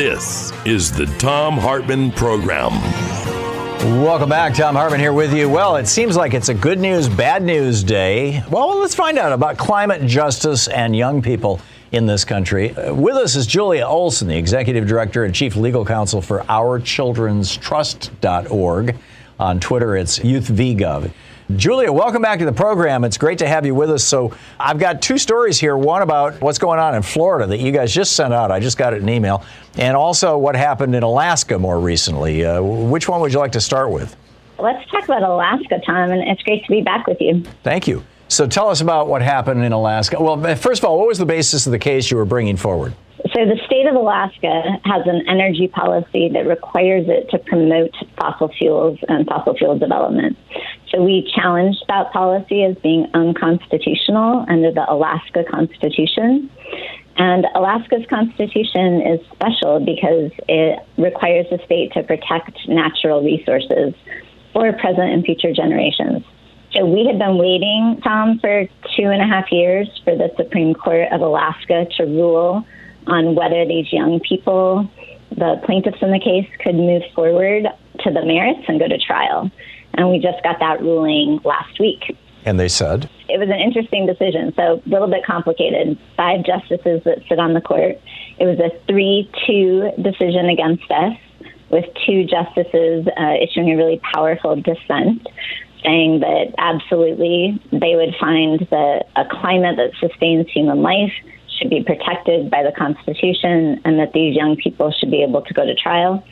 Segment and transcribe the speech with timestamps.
[0.00, 2.72] This is the Thom Hartmann Program.
[4.02, 4.54] Welcome back.
[4.54, 5.46] Thom Hartmann here with you.
[5.46, 8.42] Well, it seems like it's a good news, bad news day.
[8.50, 11.60] Well, let's find out about climate justice and young people
[11.92, 12.74] in this country.
[12.74, 18.96] Uh, With us is Julia Olson, the Executive Director and Chief Legal Counsel for OurChildren'sTrust.org.
[19.38, 21.12] On Twitter, it's YouthVGov.
[21.56, 23.02] Julia, welcome back to the program.
[23.02, 24.04] It's great to have you with us.
[24.04, 27.72] So, I've got two stories here one about what's going on in Florida that you
[27.72, 28.50] guys just sent out.
[28.50, 29.44] I just got it in email.
[29.76, 32.44] And also what happened in Alaska more recently.
[32.44, 34.16] Uh, which one would you like to start with?
[34.58, 37.42] Let's talk about Alaska, Thom, and it's great to be back with you.
[37.62, 38.04] Thank you.
[38.28, 40.22] So, tell us about what happened in Alaska.
[40.22, 42.94] Well, first of all, what was the basis of the case you were bringing forward?
[43.34, 48.48] So, the state of Alaska has an energy policy that requires it to promote fossil
[48.48, 50.38] fuels and fossil fuel development.
[50.88, 56.50] So, we challenged that policy as being unconstitutional under the Alaska Constitution.
[57.16, 63.92] And Alaska's constitution is special because it requires the state to protect natural resources
[64.54, 66.24] for present and future generations.
[66.72, 68.64] So we had been waiting, Thom, for
[68.96, 72.64] two and a half years for the Supreme Court of Alaska to rule
[73.10, 74.88] on whether these young people,
[75.30, 77.66] the plaintiffs in the case, could move forward
[78.00, 79.50] to the merits and go to trial.
[79.94, 82.16] And we just got that ruling last week.
[82.44, 83.10] And they said?
[83.28, 85.98] It was an interesting decision, so a little bit complicated.
[86.16, 88.00] Five justices that sit on the court.
[88.38, 91.16] It was a 3 2 decision against us,
[91.70, 95.26] with two justices uh, issuing a really powerful dissent
[95.84, 101.12] saying that absolutely they would find that a climate that sustains human life
[101.60, 105.54] should be protected by the Constitution and that these young people should be able to
[105.54, 106.24] go to trial.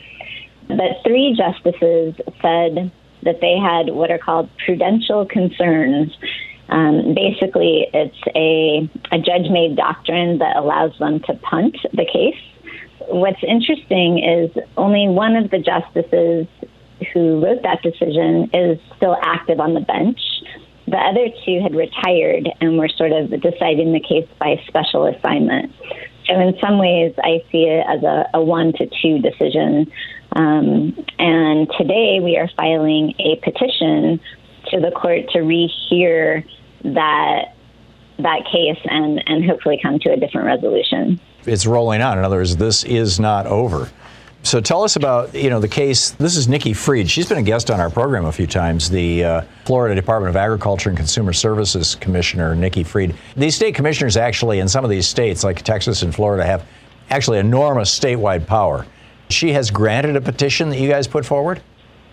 [0.67, 2.91] But three justices said
[3.23, 6.15] that they had what are called prudential concerns.
[6.69, 12.39] Um, basically, it's a, a judge made doctrine that allows them to punt the case.
[13.07, 16.47] What's interesting is only one of the justices
[17.13, 20.19] who wrote that decision is still active on the bench.
[20.89, 25.73] The other two had retired and were sort of deciding the case by special assignment.
[26.25, 29.91] So, in some ways, I see it as a, a one to two decision.
[30.35, 34.19] Um, and today we are filing a petition
[34.71, 36.43] to the court to rehear
[36.83, 37.55] that
[38.19, 41.19] that case and, and hopefully come to a different resolution.
[41.45, 42.17] It's rolling on.
[42.17, 43.89] In other words, this is not over.
[44.43, 46.11] So tell us about you know the case.
[46.11, 47.09] This is Nikki Fried.
[47.09, 48.89] She's been a guest on our program a few times.
[48.89, 53.15] The uh, Florida Department of Agriculture and Consumer Services Commissioner Nikki Fried.
[53.35, 56.65] These state commissioners actually in some of these states like Texas and Florida have
[57.09, 58.85] actually enormous statewide power.
[59.29, 61.61] She has granted a petition that you guys put forward.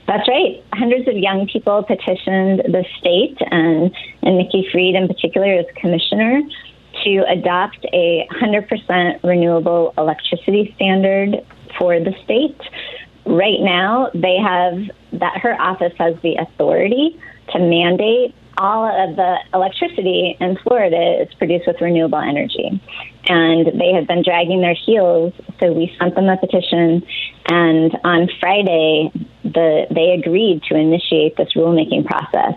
[0.07, 0.63] That's right.
[0.73, 6.43] Hundreds of young people petitioned the state and, and Nikki Fried in particular as commissioner
[7.05, 11.45] to adopt a 100% renewable electricity standard
[11.79, 12.61] for the state.
[13.25, 14.79] Right now, they have
[15.21, 17.21] that her office has the authority
[17.53, 22.81] to mandate all of the electricity in Florida is produced with renewable energy.
[23.29, 27.07] And they have been dragging their heels, so we sent them a petition.
[27.49, 29.11] And on Friday,
[29.45, 32.55] the, they agreed to initiate this rulemaking process.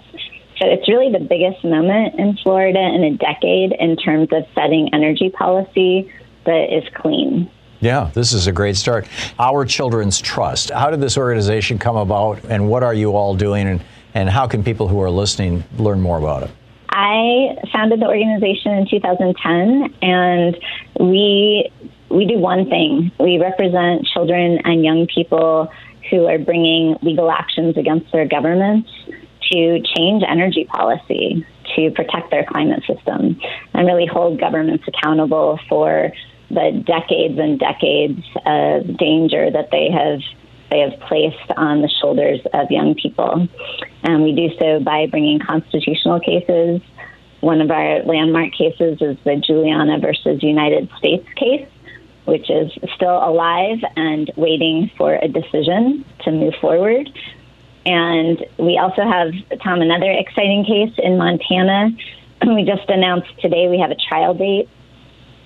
[0.60, 4.94] So it's really the biggest moment in Florida in a decade in terms of setting
[4.94, 6.12] energy policy
[6.46, 7.50] that is clean.
[7.82, 9.08] Yeah, this is a great start.
[9.40, 10.70] Our Children's Trust.
[10.70, 13.82] How did this organization come about, and what are you all doing, and,
[14.14, 16.52] and how can people who are listening learn more about it?
[16.90, 20.58] I founded the organization in 2010, and
[21.00, 21.72] we
[22.10, 25.72] we do one thing we represent children and young people
[26.10, 28.90] who are bringing legal actions against their governments
[29.52, 31.46] to change energy policy
[31.76, 33.40] to protect their climate system
[33.74, 36.12] and really hold governments accountable for
[36.50, 40.22] the decades and decades of danger that they have
[40.72, 43.48] they have placed on the shoulders of young people.
[44.04, 46.82] And we do so by bringing constitutional cases.
[47.42, 51.68] One of our landmark cases is the Juliana versus United States case,
[52.26, 57.10] which is still alive and waiting for a decision to move forward.
[57.86, 61.92] And we also have, Thom, another exciting case in Montana.
[62.48, 64.70] We just announced today we have a trial date,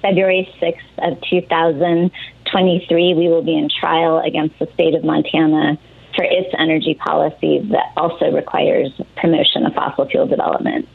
[0.04, 3.14] February 6th of 2023.
[3.16, 5.80] We will be in trial against the state of Montana
[6.16, 10.88] for its energy policy that also requires promotion of fossil fuel development.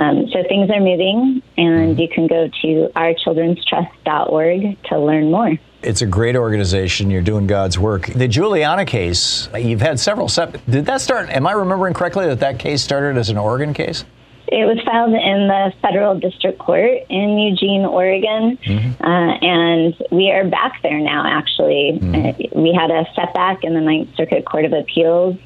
[0.00, 5.56] Um, so things are moving, and you can go to ourchildrenstrust.org to learn more.
[5.80, 7.10] It's a great organization.
[7.10, 8.06] You're doing God's work.
[8.06, 10.28] The Juliana case, you've had several.
[10.28, 11.30] Did that start?
[11.30, 14.04] Am I remembering correctly that that case started as an Oregon case?
[14.50, 19.02] It was filed in the federal district court in Eugene, Oregon, mm-hmm.
[19.02, 21.24] uh, and we are back there now.
[21.26, 22.58] Actually, mm-hmm.
[22.58, 25.36] uh, we had a setback in the Ninth Circuit Court of Appeals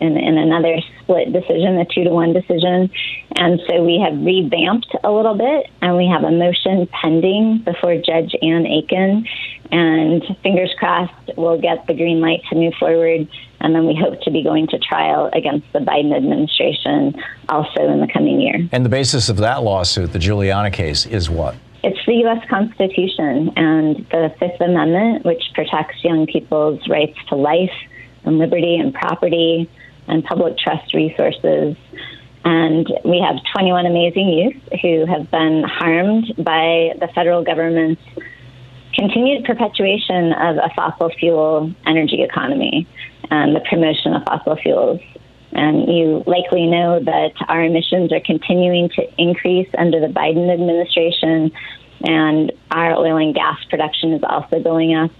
[0.00, 2.90] in, in another split decision, a two to one decision,
[3.36, 7.96] and so we have revamped a little bit, and we have a motion pending before
[7.96, 9.26] Judge Ann Aiken,
[9.70, 13.28] and fingers crossed we'll get the green light to move forward
[13.60, 17.14] and then we hope to be going to trial against the Biden administration
[17.48, 18.68] also in the coming year.
[18.72, 21.56] And the basis of that lawsuit, the Juliana case, is what?
[21.82, 22.46] It's the U.S.
[22.48, 27.72] Constitution and the Fifth Amendment, which protects young people's rights to life
[28.24, 29.70] and liberty and property
[30.08, 31.76] and public trust resources.
[32.44, 38.02] And we have 21 amazing youth who have been harmed by the federal government's
[38.94, 42.86] continued perpetuation of a fossil fuel energy economy
[43.30, 45.00] and the promotion of fossil fuels.
[45.52, 51.52] And you likely know that our emissions are continuing to increase under the Biden administration,
[52.02, 55.12] and our oil and gas production is also going up.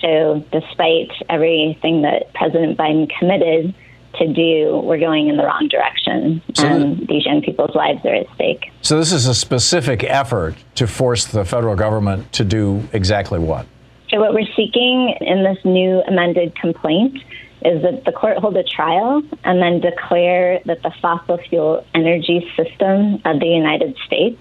[0.00, 3.74] So, despite everything that President Biden committed
[4.14, 8.14] to do, we're going in the wrong direction, so and these young people's lives are
[8.14, 8.70] at stake.
[8.82, 13.66] So, this is a specific effort to force the federal government to do exactly what?
[14.10, 17.18] So, what we're seeking in this new amended complaint
[17.64, 22.50] is that the court hold a trial and then declare that the fossil fuel energy
[22.56, 24.40] system of the United States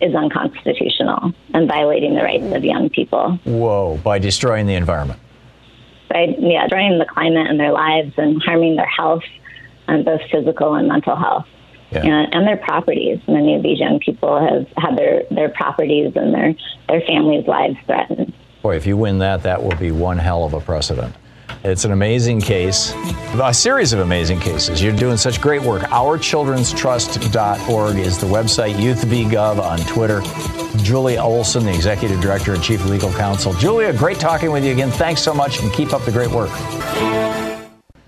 [0.00, 3.38] is unconstitutional and violating the rights of young people.
[3.44, 5.20] Whoa, by destroying the environment.
[6.14, 9.24] Yeah, destroying the climate and their lives and harming their health,
[9.88, 11.46] and both physical and mental health.
[11.90, 12.06] Yeah.
[12.06, 13.18] And, and their properties.
[13.28, 16.54] Many of these young people have had their, their properties and their,
[16.88, 18.32] their families' lives threatened.
[18.62, 21.14] Boy, if you win that, that will be one hell of a precedent.
[21.64, 22.92] It's an amazing case,
[23.40, 24.82] a series of amazing cases.
[24.82, 25.82] You're doing such great work.
[25.82, 30.20] OurChildren'sTrust.org is the website, YouthVGov on Twitter.
[30.82, 33.52] Julia Olson, the Executive Director and Chief Legal Counsel.
[33.54, 34.90] Julia, great talking with you again.
[34.90, 36.50] Thanks so much and keep up the great work.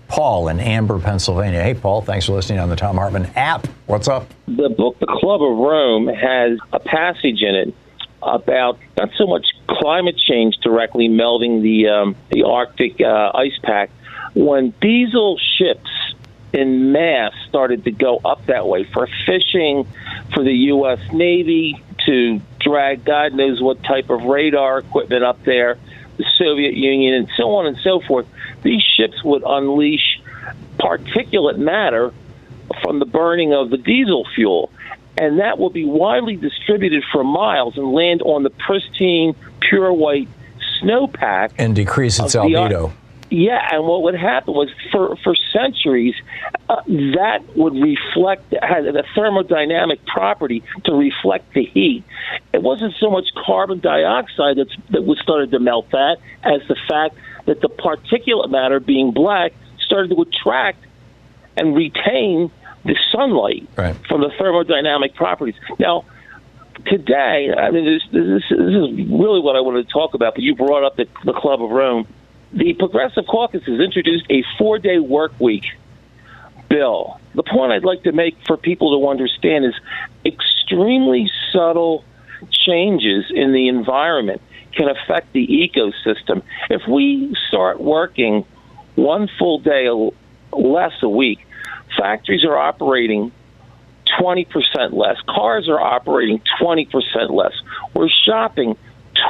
[0.07, 1.61] Paul in Ambler, Pennsylvania.
[1.61, 3.67] Hey, Paul, thanks for listening on the Thom Hartmann app.
[3.85, 4.27] What's up?
[4.47, 7.73] The book, The Club of Rome, has a passage in it
[8.21, 13.89] about not so much climate change directly melting the um, the Arctic uh, ice pack.
[14.33, 15.89] When diesel ships
[16.53, 19.87] in mass started to go up that way for fishing,
[20.33, 20.99] for the U.S.
[21.11, 25.77] Navy to drag God knows what type of radar equipment up there,
[26.17, 28.27] the Soviet Union, and so on and so forth,
[28.63, 30.21] these ships would unleash
[30.77, 32.13] particulate matter
[32.81, 34.71] from the burning of the diesel fuel
[35.17, 40.27] and that will be widely distributed for miles and land on the pristine, pure white
[40.81, 42.91] snowpack and decrease its albedo.
[43.29, 46.15] yeah, and what would happen was for for centuries
[46.69, 52.03] uh, that would reflect had a thermodynamic property to reflect the heat.
[52.53, 56.75] It wasn't so much carbon dioxide that's, that was started to melt that as the
[56.87, 60.83] fact that the particulate matter being black started to attract
[61.55, 62.51] and retain
[62.85, 63.95] the sunlight right.
[64.07, 65.55] from the thermodynamic properties.
[65.79, 66.05] Now,
[66.85, 70.43] today, I mean, this, this, this, is really what I wanted to talk about, but
[70.43, 72.07] you brought up the, the Club of Rome.
[72.53, 75.65] The Progressive Caucus has introduced a four day work week
[76.69, 77.19] bill.
[77.33, 79.73] The point I'd like to make for people to understand is
[80.25, 82.05] extremely subtle
[82.51, 84.41] changes in the environment
[84.73, 86.43] can affect the ecosystem.
[86.69, 88.45] If we start working
[88.95, 89.87] one full day
[90.51, 91.39] less a week,
[91.97, 93.31] Factories are operating
[94.19, 95.17] 20% less.
[95.27, 97.53] Cars are operating 20% less.
[97.93, 98.77] We're shopping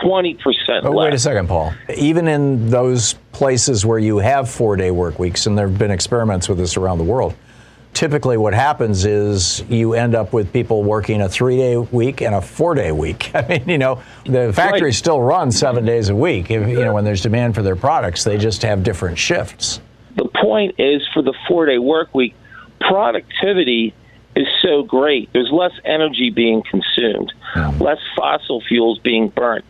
[0.04, 0.38] 20%
[0.84, 1.06] Oh, less.
[1.06, 1.74] wait a second, Paul.
[1.96, 5.92] Even in those places where you have four day work weeks, and there have been
[5.92, 7.34] experiments with this around the world,
[7.94, 12.36] typically what happens is you end up with people working a three day week and
[12.36, 13.32] a four day week.
[13.36, 14.94] I mean, you know, the factories Right.
[14.96, 16.52] still run seven days a week.
[16.52, 19.80] If, you know, when there's demand for their products, they just have different shifts.
[20.16, 22.36] the point is for the four day work week,
[22.80, 23.94] productivity
[24.36, 25.32] is so great.
[25.34, 27.32] There's less energy being consumed,
[27.80, 29.66] less fossil fuels being burnt.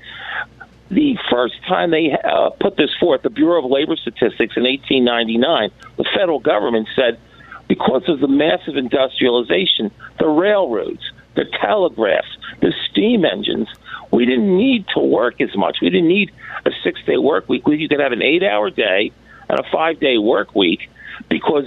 [0.89, 5.71] The first time they uh, put this forth, the Bureau of Labor Statistics in 1899,
[5.97, 7.19] the federal government said
[7.67, 11.01] because of the massive industrialization, the railroads,
[11.35, 12.27] the telegraphs,
[12.61, 13.67] the steam engines,
[14.11, 15.77] we didn't need to work as much.
[15.81, 16.31] We didn't need
[16.65, 17.67] a six day work week.
[17.67, 19.11] We- You could have an eight hour day
[19.49, 20.89] and a five day work week
[21.29, 21.65] because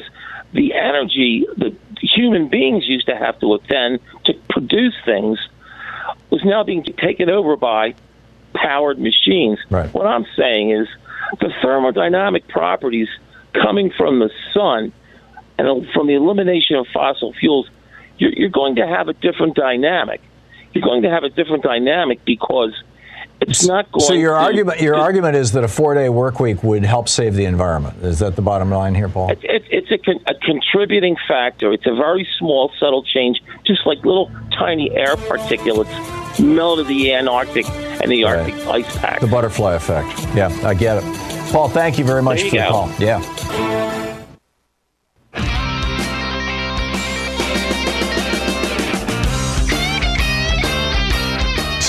[0.53, 5.39] the energy that human beings used to have to attend to produce things
[6.31, 7.95] was now being taken over by
[8.55, 9.59] powered machines.
[9.71, 9.93] Right.
[9.93, 10.89] What I'm saying is
[11.41, 13.09] the thermodynamic properties
[13.53, 14.93] coming from the sun
[15.59, 17.69] and from the elimination of fossil fuels,
[18.17, 20.21] you're, you're going to have a different dynamic.
[20.73, 22.73] You're going to have a different dynamic because
[23.41, 26.41] it's not going So your to, argument, your argument is that a four day work
[26.41, 28.03] week would help save the environment.
[28.03, 29.31] Is that the bottom line here, Paul?
[29.31, 31.73] It, it, it's a, con- a contributing factor.
[31.73, 35.89] It's a very small, subtle change, just like little tiny air particulates
[36.41, 38.39] melt of the Antarctic and the Right.
[38.39, 39.21] Arctic ice pack.
[39.21, 40.09] The butterfly effect.
[40.37, 41.05] Yeah, I get it.
[41.53, 42.93] Paul, thank you very much you for the call.
[42.99, 44.05] Yeah.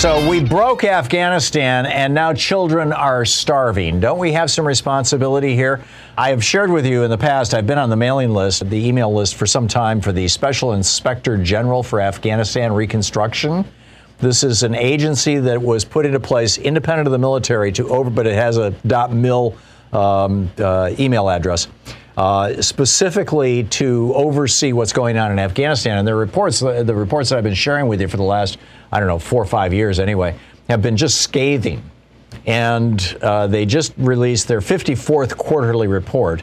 [0.00, 4.00] So we broke Afghanistan and now children are starving.
[4.00, 5.84] Don't we have some responsibility here?
[6.16, 8.88] I have shared with you in the past, I've been on the mailing list, the
[8.88, 13.62] email list for some time for the Special Inspector General for Afghanistan Reconstruction.
[14.20, 18.08] This is an agency that was put into place independent of the military to over,
[18.08, 18.74] but it has a
[19.10, 19.54] .mil
[19.92, 21.68] um, uh, email address.
[22.20, 27.38] Uh, specifically to oversee what's going on in Afghanistan, and the reports, the, reports that
[27.38, 28.58] I've been sharing with you for the last,
[28.92, 30.36] I don't know, four or five years anyway,
[30.68, 31.82] have been just scathing.
[32.44, 36.42] And uh, they just released their 54th quarterly report.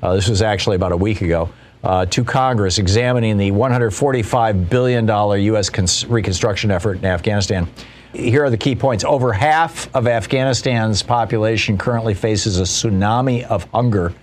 [0.00, 1.48] Uh, this was actually about a week ago
[1.82, 5.68] uh, to Congress, examining the 145 billion dollar U.S.
[5.68, 7.66] cons- reconstruction effort in Afghanistan.
[8.12, 9.02] Here are the key points.
[9.02, 14.14] Over half of Afghanistan's population currently faces a tsunami of hunger.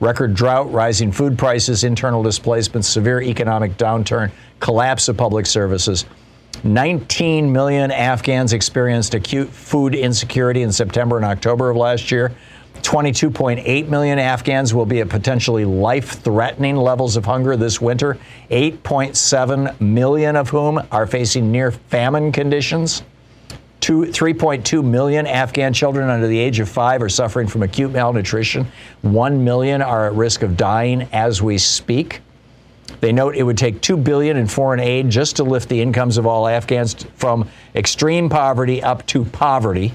[0.00, 6.04] Record drought, rising food prices, internal displacement, severe economic downturn, collapse of public services.
[6.64, 12.32] 19 million Afghans experienced acute food insecurity in September and October of last year.
[12.82, 18.18] 22.8 million Afghans will be at potentially life threatening levels of hunger this winter,
[18.50, 23.02] 8.7 million of whom are facing near famine conditions.
[23.80, 28.70] Two, 3.2 million Afghan children under the age of five are suffering from acute malnutrition.
[29.02, 32.20] 1 million are at risk of dying as we speak.
[33.00, 36.18] They note it would take 2 billion in foreign aid just to lift the incomes
[36.18, 39.94] of all Afghans from extreme poverty up to poverty.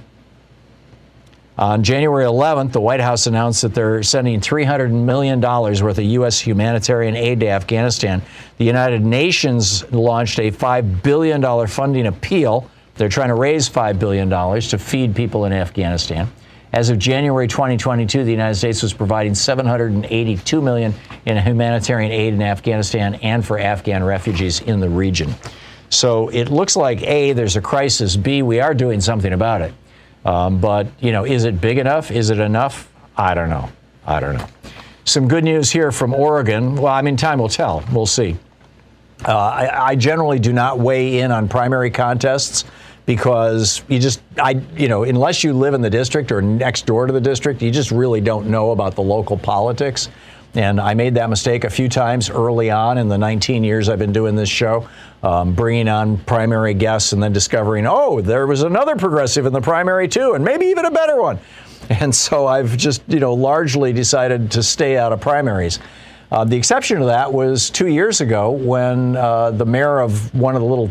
[1.57, 6.39] On January 11th, the White House announced that they're sending $300 million worth of U.S.
[6.39, 8.21] humanitarian aid to Afghanistan.
[8.57, 12.69] The United Nations launched a $5 billion funding appeal.
[12.95, 16.31] They're trying to raise $5 billion to feed people in Afghanistan.
[16.71, 20.93] As of January 2022, the United States was providing 782 million
[21.25, 25.33] in humanitarian aid in Afghanistan and for Afghan refugees in the region.
[25.89, 28.15] So it looks like A, there's a crisis.
[28.15, 29.73] B, we are doing something about it.
[30.25, 32.11] Um, but, you know, is it big enough?
[32.11, 32.91] Is it enough?
[33.15, 33.69] I don't know.
[34.05, 34.47] I don't know.
[35.05, 36.75] Some good news here from Oregon.
[36.75, 37.83] Well, I mean, time will tell.
[37.91, 38.37] We'll see.
[39.23, 42.65] Uh, I, I generally do not weigh in on primary contests
[43.05, 47.05] because you just, I, you know, unless you live in the district or next door
[47.05, 50.09] to the district, you just really don't know about the local politics.
[50.55, 53.99] And I made that mistake a few times early on in the 19 years I've
[53.99, 54.87] been doing this show,
[55.21, 59.61] um, bringing on primary guests and then discovering, oh, there was another progressive in the
[59.61, 61.39] primary too, and maybe even a better one.
[61.87, 65.77] And so I've just, you know, largely decided to stay out of primaries.
[66.31, 70.55] Uh, the exception to that was two years ago when uh, the mayor of one
[70.55, 70.89] of the little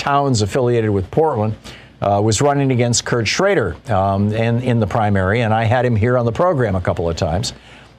[0.00, 1.54] towns affiliated with Portland
[2.00, 5.94] uh, was running against Kurt Schrader um, in, in the primary, and I had him
[5.94, 7.52] here on the program a couple of times.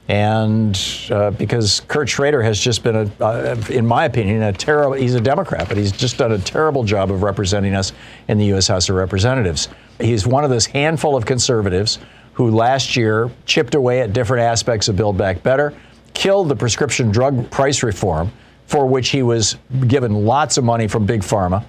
[0.07, 0.77] And
[1.11, 5.13] uh, because Kurt Schrader has just been, a, uh, in my opinion, a terrible, he's
[5.13, 7.93] a Democrat, but he's just done a terrible job of representing us
[8.27, 8.67] in the U.S.
[8.67, 9.69] House of Representatives.
[10.01, 11.99] He's one of this handful of conservatives
[12.33, 15.73] who last year chipped away at different aspects of Build Back Better,
[16.13, 18.31] killed the prescription drug price reform,
[18.65, 21.63] for which he was given lots of money from Big Pharma.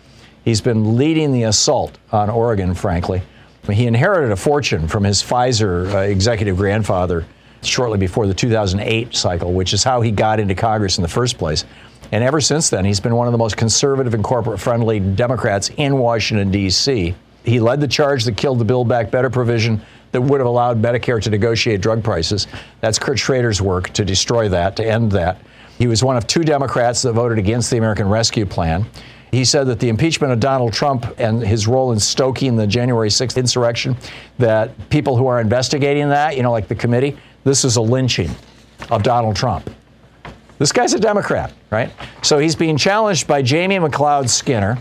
[0.45, 3.23] He's been leading the assault on Oregon, frankly.
[3.71, 7.25] He inherited a fortune from his Pfizer uh, executive grandfather
[7.63, 11.39] shortly before the 2008 cycle, which is how he got into Congress in the first
[11.39, 11.65] place.
[12.11, 15.71] And ever since then, he's been one of the most conservative and corporate friendly Democrats
[15.77, 17.15] in Washington, D.C.
[17.45, 19.81] He led the charge that killed the Build Back Better provision
[20.11, 22.49] that would have allowed Medicare to negotiate drug prices.
[22.81, 25.39] That's Kurt Schrader's work to destroy that, to end that.
[25.79, 28.85] He was one of two Democrats that voted against the American Rescue Plan.
[29.33, 33.09] He said that the impeachment of Donald Trump and his role in stoking the January
[33.09, 33.97] 6th insurrection,
[34.39, 38.31] that people who are investigating that, you know, like the committee, this is a lynching
[38.91, 39.71] of Donald Trump.
[40.59, 41.91] This guy's a Democrat, right?
[42.23, 44.77] So he's being challenged by Jamie McLeod Skinner,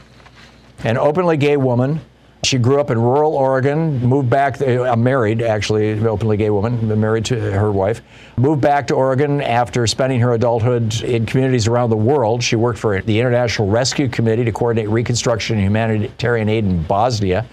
[0.83, 2.01] an openly gay woman.
[2.43, 7.25] She grew up in rural Oregon, moved back, uh, married actually, openly gay woman, married
[7.25, 8.01] to her wife,
[8.35, 12.41] moved back to Oregon after spending her adulthood in communities around the world.
[12.41, 17.45] She worked for the International Rescue Committee to coordinate reconstruction and humanitarian aid in Bosnia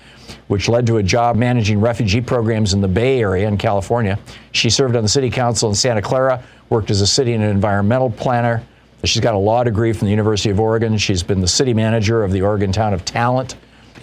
[0.49, 4.19] which led to a job managing refugee programs in the Bay Area in California.
[4.53, 8.11] She served on the city council in Santa Clara, worked as a city and environmental
[8.11, 8.63] planner.
[9.05, 10.99] She's got a law degree from the University of Oregon.
[10.99, 13.57] She's been the city manager of the Oregon Town of Talent,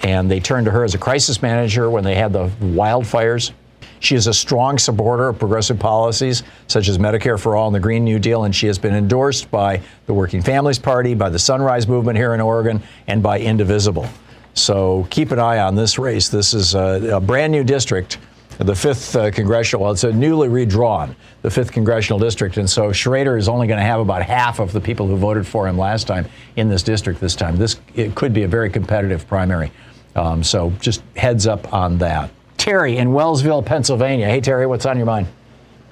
[0.05, 3.53] and they turned to her as a crisis manager when they had the wildfires.
[4.01, 7.79] She is a strong supporter of progressive policies such as Medicare for All and the
[7.79, 11.39] Green New Deal, and she has been endorsed by the Working Families Party, by the
[11.39, 14.07] Sunrise Movement here in Oregon, and by Indivisible.
[14.53, 16.29] So keep an eye on this race.
[16.29, 18.19] This is a, a brand new district,
[18.59, 19.85] the fifth uh, congressional.
[19.85, 23.79] Well, it's a newly redrawn, the fifth congressional district, and so Schrader is only going
[23.79, 26.83] to have about half of the people who voted for him last time in this
[26.83, 27.57] district this time.
[27.57, 29.71] This it could be a very competitive primary.
[30.15, 32.31] Um, so just heads up on that.
[32.57, 34.27] Terry in Wellsville, Pennsylvania.
[34.27, 35.27] Hey Terry, what's on your mind?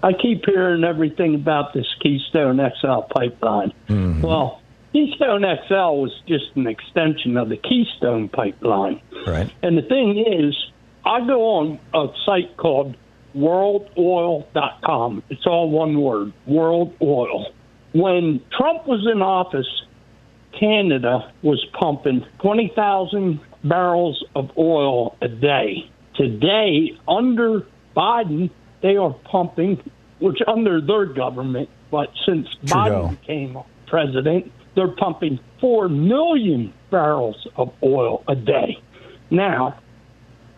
[0.02, 3.72] I keep hearing everything about this Keystone XL pipeline.
[3.88, 4.22] Mm-hmm.
[4.22, 4.62] Well,
[4.92, 9.02] Keystone XL was just an extension of the Keystone pipeline.
[9.26, 9.50] Right.
[9.62, 10.56] And the thing is,
[11.06, 12.96] I go on a site called
[13.36, 15.24] worldoil.com.
[15.30, 17.48] It's all one word, World Oil.
[17.94, 19.68] When Trump was in office,
[20.60, 25.90] Canada was pumping 20,000 barrels of oil a day.
[26.16, 28.50] Today, under Biden,
[28.82, 32.76] they are pumping, which under their government, but since Trudeau.
[32.76, 38.80] Biden became president, they're pumping 4 million barrels of oil a day.
[39.30, 39.80] Now,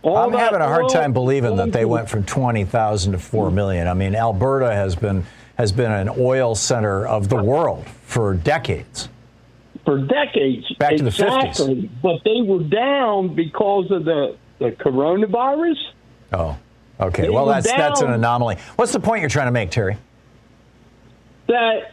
[0.02, 3.88] all I'm having a hard time believing that they went from 20,000 to 4 million.
[3.88, 9.08] I mean, Alberta has been has been an oil center of the world for decades.
[9.86, 10.66] For decades.
[10.80, 11.46] Back to the 50s.
[11.46, 11.90] exactly.
[12.02, 15.78] But they were down because of the, the coronavirus.
[16.34, 16.58] Oh,
[17.00, 17.24] okay.
[17.24, 18.58] They Well, that's that's an anomaly.
[18.76, 19.98] What's the point you're trying to make, Terry?
[21.48, 21.92] That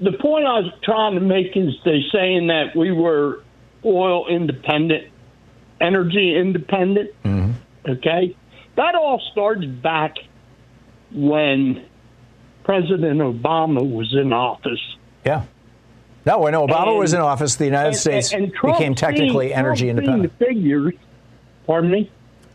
[0.00, 3.42] the point I was trying to make is they saying that we were
[3.84, 5.08] oil independent,
[5.80, 7.10] energy independent.
[7.22, 7.90] Mm-hmm.
[7.90, 8.36] Okay,
[8.76, 10.14] that all started back
[11.12, 11.84] when
[12.64, 14.80] President Obama was in office.
[15.24, 15.44] Yeah.
[16.24, 19.58] No, when Obama And- was in office, the United And- States and became technically seeing-
[19.58, 20.38] energy Trump independent.
[20.38, 20.94] The figures,
[21.66, 22.10] pardon me.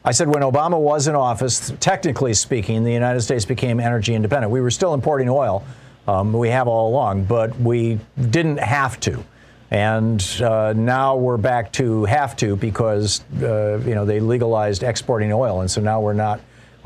[0.06, 4.52] I said when Obama was in office, technically speaking, the United States became energy independent.
[4.52, 5.64] We were still importing oil,
[6.08, 8.00] um, we have all along, but we
[8.30, 9.22] didn't have to.
[9.70, 15.34] And uh, now we're back to have to because uh, you know they legalized exporting
[15.34, 16.40] oil, and so now we're not.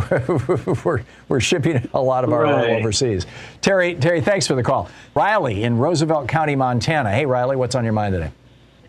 [0.86, 3.26] we're, we're shipping a lot of our oil overseas.
[3.62, 4.90] Terry, Terry, thanks for the call.
[5.16, 7.12] Riley in Roosevelt County, Montana.
[7.12, 8.32] Hey, Riley, what's on your mind today?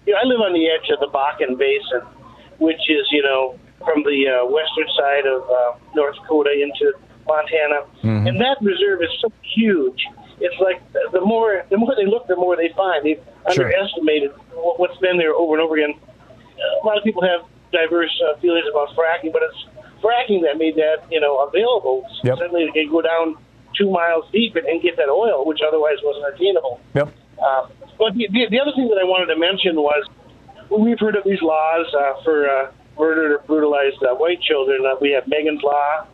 [0.07, 2.01] you know, I live on the edge of the Bakken Basin,
[2.59, 6.93] which is, you know, from the uh, western side of uh, North Dakota into
[7.27, 7.87] Montana,
[8.27, 10.05] and that reserve is so huge.
[10.41, 13.05] It's like the more the more they look, the more they find.
[13.05, 13.21] They've
[13.53, 13.65] Sure.
[13.67, 15.95] underestimated what- what's been there over and over again.
[16.83, 19.65] A lot of people have diverse uh, feelings about fracking, but it's
[20.03, 22.05] fracking that made that you know available.
[22.25, 22.39] Yep.
[22.39, 23.37] Suddenly, they could go down
[23.77, 26.81] two miles deep and, and get that oil, which otherwise wasn't attainable.
[26.95, 27.13] Yep.
[27.43, 27.67] Uh,
[27.99, 30.05] but the, the, the other thing that I wanted to mention was
[30.71, 34.85] we've heard of these laws uh, for uh, murdered or brutalized uh, white children.
[34.85, 36.07] Uh, we have Megan's Law,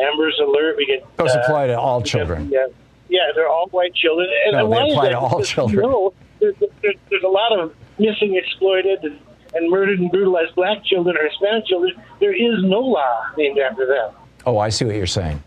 [0.00, 0.76] Amber's Alert.
[0.76, 2.50] We get Those uh, apply to all children.
[2.50, 2.66] Yeah,
[3.08, 4.28] yeah, they're all white children.
[4.46, 5.84] And, No, they apply to all children.
[5.84, 9.18] You know, there's, there's, there's a lot of missing, exploited,
[9.54, 12.00] and, and murdered and brutalized black children or Hispanic children.
[12.20, 14.14] There is no law named after them.
[14.46, 15.42] Oh, I see what you're saying.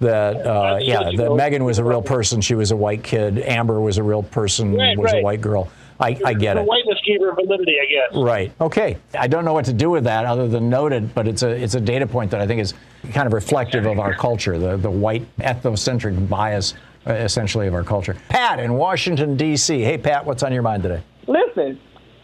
[0.00, 1.34] That uh, yeah, that.
[1.34, 2.40] Megan was a real person.
[2.40, 3.38] She was a white kid.
[3.38, 4.74] Amber was a real person.
[4.74, 5.70] Right, was a white girl.
[6.00, 6.66] I, I get the it.
[6.66, 8.16] whiteness gave her validity, I guess.
[8.16, 8.52] Right.
[8.58, 8.96] Okay.
[9.18, 11.50] I don't know what to do with that other than note it, but it's a
[11.50, 12.72] it's a data point that I think is
[13.12, 16.72] kind of reflective of our culture, the the white ethnocentric bias,
[17.06, 18.16] uh, essentially of our culture.
[18.30, 19.82] Pat in Washington D.C.
[19.82, 21.02] Hey, Pat, what's on your mind today?
[21.26, 21.78] Listen,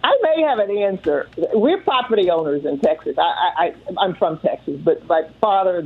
[0.07, 1.29] I may have an answer.
[1.53, 3.17] We're property owners in Texas.
[3.19, 3.23] I,
[3.59, 5.83] I, I'm from Texas, but my father,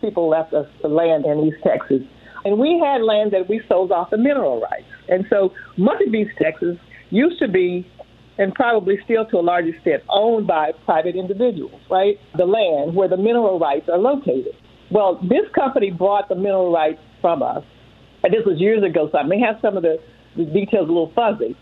[0.00, 2.02] people left us the land in East Texas.
[2.44, 4.86] And we had land that we sold off the mineral rights.
[5.08, 6.78] And so much of East Texas
[7.10, 7.84] used to be,
[8.38, 12.16] and probably still to a large extent, owned by private individuals, right?
[12.36, 14.54] The land where the mineral rights are located.
[14.92, 17.64] Well, this company bought the mineral rights from us.
[18.22, 19.98] And this was years ago, so I may have some of the,
[20.36, 21.56] the details a little fuzzy.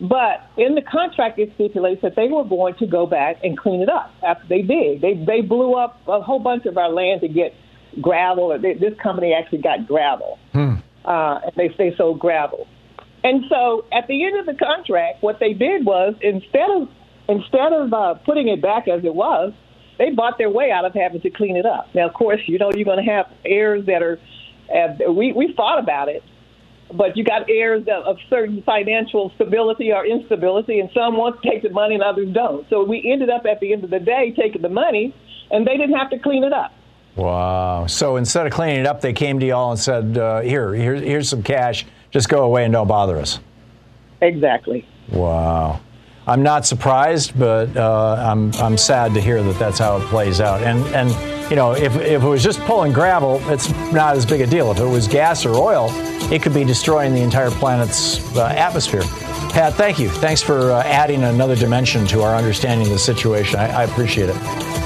[0.00, 3.80] But in the contract, it stipulates that they were going to go back and clean
[3.80, 5.00] it up after they did.
[5.00, 7.54] They they blew up a whole bunch of our land to get
[8.00, 8.56] gravel.
[8.60, 10.74] This company actually got gravel, hmm.
[11.04, 12.66] uh, and they they sold gravel.
[13.24, 16.88] And so at the end of the contract, what they did was instead of
[17.28, 19.52] instead of uh, putting it back as it was,
[19.98, 21.88] they bought their way out of having to clean it up.
[21.94, 24.20] Now, of course, you know you're going to have heirs that are.
[24.68, 26.22] Uh, we we thought about it,
[26.92, 31.62] but you got heirs of certain financial stability or instability, and some want to take
[31.62, 32.68] the money and others don't.
[32.68, 35.14] So we ended up at the end of the day taking the money,
[35.50, 36.72] and they didn't have to clean it up.
[37.16, 37.86] Wow.
[37.86, 40.94] So instead of cleaning it up, they came to y'all and said, uh, here, here,
[40.94, 41.86] here's some cash.
[42.10, 43.40] Just go away and don't bother us.
[44.20, 44.86] Exactly.
[45.08, 45.80] Wow.
[46.28, 50.40] I'm not surprised, but uh, I'm, I'm sad to hear that that's how it plays
[50.40, 50.60] out.
[50.62, 51.10] And, and
[51.48, 54.72] you know, if, if it was just pulling gravel, it's not as big a deal.
[54.72, 55.88] If it was gas or oil,
[56.32, 59.02] it could be destroying the entire planet's uh, atmosphere.
[59.52, 60.08] Pat, thank you.
[60.08, 63.60] Thanks for uh, adding another dimension to our understanding of the situation.
[63.60, 64.85] I, I appreciate it.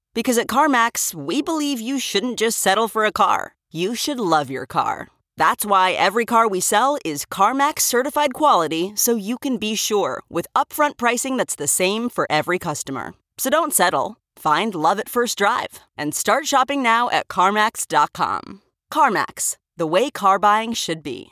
[0.13, 3.55] Because at CarMax, we believe you shouldn't just settle for a car.
[3.71, 5.07] You should love your car.
[5.37, 10.21] That's why every car we sell is CarMax certified quality so you can be sure
[10.29, 13.13] with upfront pricing that's the same for every customer.
[13.37, 14.17] So don't settle.
[14.35, 18.61] Find love at first drive and start shopping now at CarMax.com.
[18.91, 21.29] CarMax, the way car buying should be.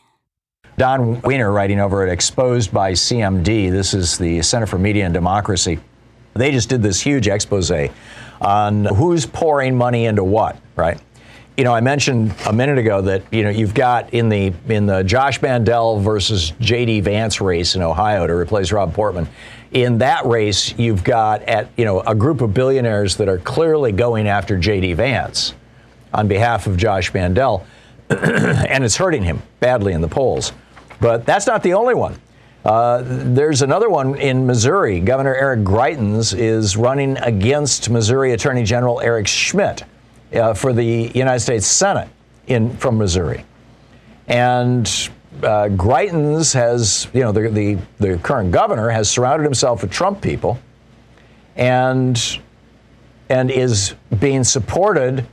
[0.77, 5.13] Don Wiener, writing over at Exposed by CMD, this is the Center for Media and
[5.13, 5.77] Democracy.
[6.35, 7.69] They just did this huge expose
[8.41, 10.99] on who's pouring money into what, right?
[11.59, 14.85] you know, I mentioned a minute ago that you know you've got in the in
[14.85, 17.01] the Josh Mandel versus J.D.
[17.01, 19.27] Vance race in Ohio to replace Rob Portman.
[19.73, 23.91] In that race, you've got at you know a group of billionaires that are clearly
[23.91, 24.93] going after J.D.
[24.93, 25.53] Vance
[26.13, 27.67] on behalf of Josh Mandel,
[28.09, 30.53] and it's hurting him badly in the polls.
[31.01, 32.15] But that's not the only one.
[32.65, 34.99] Uh, there's another one in Missouri.
[34.99, 39.83] Governor Eric Greitens is running against Missouri Attorney General Eric Schmitt
[40.33, 42.09] uh, for the United States Senate
[42.47, 43.45] in from Missouri,
[44.27, 45.09] and
[45.43, 50.21] uh, Greitens has, you know, the, the the current governor has surrounded himself with Trump
[50.21, 50.59] people,
[51.55, 52.39] and
[53.29, 55.25] and is being supported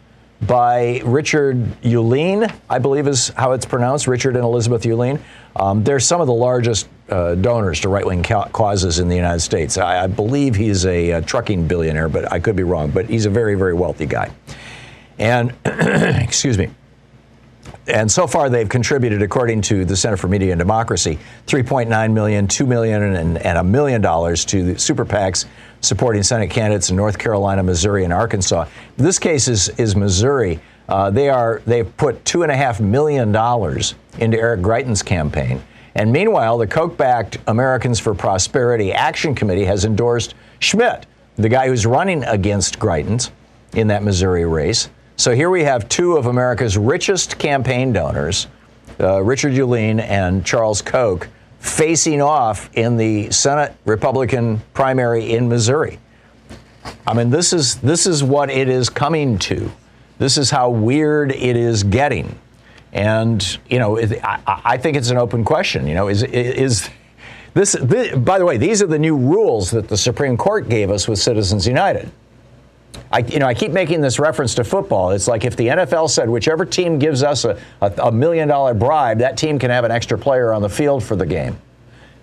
[0.47, 5.21] by Richard Uihlein, I believe is how it's pronounced, Richard and Elizabeth Uihlein.
[5.55, 9.41] Um, they're some of the largest uh, donors to right-wing ca- causes in the United
[9.41, 9.79] States.
[9.79, 12.91] I, I believe he's a, a, trucking billionaire, but I could be wrong.
[12.91, 14.31] But he's a very, very wealthy guy.
[15.19, 16.71] And, excuse me,
[17.87, 22.49] and so far they've contributed, according to the Center for Media and Democracy, 3.9 million,
[22.49, 25.47] 2 million, and, and a million dollars to the super PACs
[25.87, 28.67] supporting Senate candidates in North Carolina, Missouri, and Arkansas.
[28.97, 30.61] This case is, is Missouri.
[30.89, 35.63] Uh, they are they've put two and a half million dollars into Eric Greitens' campaign.
[35.95, 41.87] And meanwhile, the Koch-backed Americans for Prosperity Action Committee has endorsed Schmitt, the guy who's
[41.87, 43.31] running against Greitens
[43.73, 44.91] in that Missouri race.
[45.17, 48.47] So here we have two of America's richest campaign donors,
[49.01, 51.29] uh, Richard Uihlein and Charles Koch,
[51.67, 55.99] facing off in the Senate Republican primary in Missouri.
[57.07, 59.71] I mean, this is this is what it is coming to.
[60.19, 62.39] This is how weird it is getting.
[62.93, 65.87] And you know, it, I, I, think it's an open question.
[65.87, 66.89] You know, is is
[67.55, 68.17] this, this?
[68.17, 71.19] By the way, these are the new rules that the Supreme Court gave us with
[71.19, 72.11] Citizens United.
[73.17, 75.13] I, you know, I keep making this reference to football.
[75.13, 78.75] It's like if the NFL said whichever team gives us a, a, a million dollar
[78.75, 81.57] bribe, that team can have an extra player on the field for the game.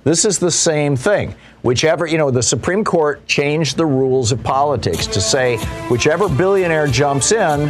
[0.03, 1.33] This is the same thing.
[1.63, 5.57] Whichever, you know, the Supreme Court changed the rules of politics to say
[5.89, 7.69] whichever billionaire jumps in,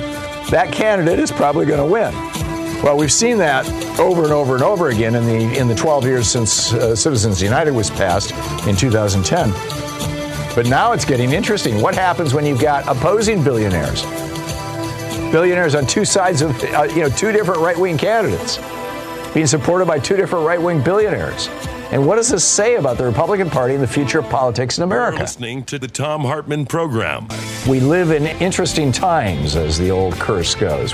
[0.49, 2.13] that candidate is probably going to win.
[2.83, 3.65] Well, we've seen that
[4.01, 7.41] over and over and over again in the in the 12 years since uh, Citizens
[7.41, 8.31] United was passed
[8.67, 10.22] in 2010.
[10.55, 11.81] But now it's getting interesting.
[11.81, 14.03] What happens when you've got opposing billionaires?
[15.31, 18.59] Billionaires on two sides of, uh, you know, two different right-wing candidates
[19.33, 21.49] being supported by two different right-wing billionaires.
[21.91, 24.83] And what does this say about the Republican Party and the future of politics in
[24.83, 25.17] America?
[25.17, 27.27] You're listening to the Thom Hartmann program.
[27.67, 30.93] We live in interesting times, as the old curse goes.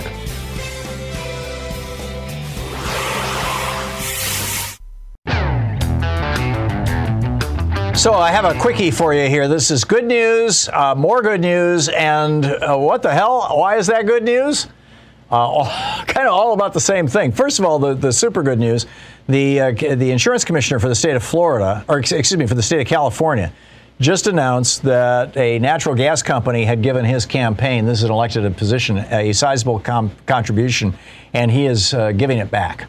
[7.99, 9.49] So I have a quickie for you here.
[9.49, 13.41] This is good news, uh, more good news, and uh, what the hell?
[13.51, 14.67] Why is that good news?
[15.29, 17.33] Uh, kind of all about the same thing.
[17.33, 18.85] First of all, the, the super good news:
[19.27, 22.63] the uh, the insurance commissioner for the state of Florida, or excuse me, for the
[22.63, 23.51] state of California,
[23.99, 28.55] just announced that a natural gas company had given his campaign, this is an elected
[28.55, 30.93] position, a sizable com- contribution,
[31.33, 32.87] and he is uh, giving it back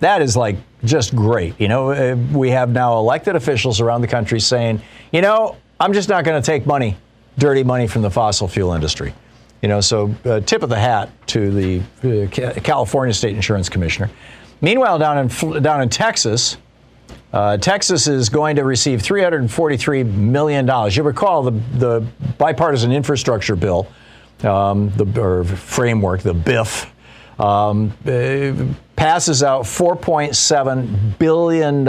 [0.00, 1.58] that is like just great.
[1.60, 4.80] You know, uh, we have now elected officials around the country saying,
[5.12, 6.96] you know, I'm just not going to take money,
[7.38, 9.14] dirty money from the fossil fuel industry.
[9.62, 14.10] You know, so uh, tip of the hat to the uh, California State Insurance Commissioner.
[14.60, 16.56] Meanwhile, down in down in Texas,
[17.32, 20.96] uh, Texas is going to receive 343 million dollars.
[20.96, 22.06] You recall the the
[22.38, 23.86] bipartisan infrastructure bill,
[24.44, 26.92] um, the or framework, the BIF.
[27.38, 28.54] Um, uh,
[28.96, 31.86] passes out $4.7 billion.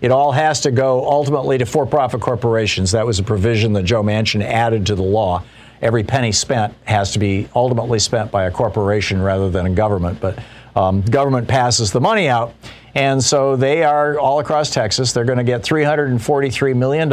[0.00, 2.92] It all has to go ultimately to for profit corporations.
[2.92, 5.42] That was a provision that Joe Manchin added to the law.
[5.82, 10.20] Every penny spent has to be ultimately spent by a corporation rather than a government.
[10.20, 10.38] But
[10.76, 12.54] um, government passes the money out.
[12.94, 15.12] And so they are all across Texas.
[15.12, 17.08] They're going to get $343 million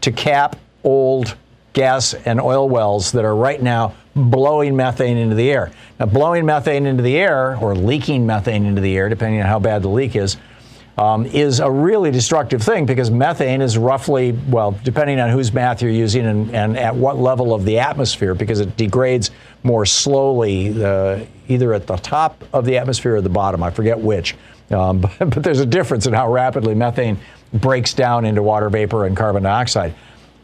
[0.00, 1.36] to cap old
[1.76, 5.70] gas and oil wells that are right now blowing methane into the air.
[6.00, 9.58] Now, blowing methane into the air, or leaking methane into the air, depending on how
[9.58, 10.38] bad the leak is,
[10.96, 15.82] um, is a really destructive thing because methane is roughly, well, depending on whose math
[15.82, 19.30] you're using and, and at what level of the atmosphere, because it degrades
[19.62, 23.62] more slowly, uh, either at the top of the atmosphere or the bottom.
[23.62, 24.34] I forget which.
[24.70, 27.18] Um, but, but there's a difference in how rapidly methane
[27.52, 29.94] breaks down into water vapor and carbon dioxide.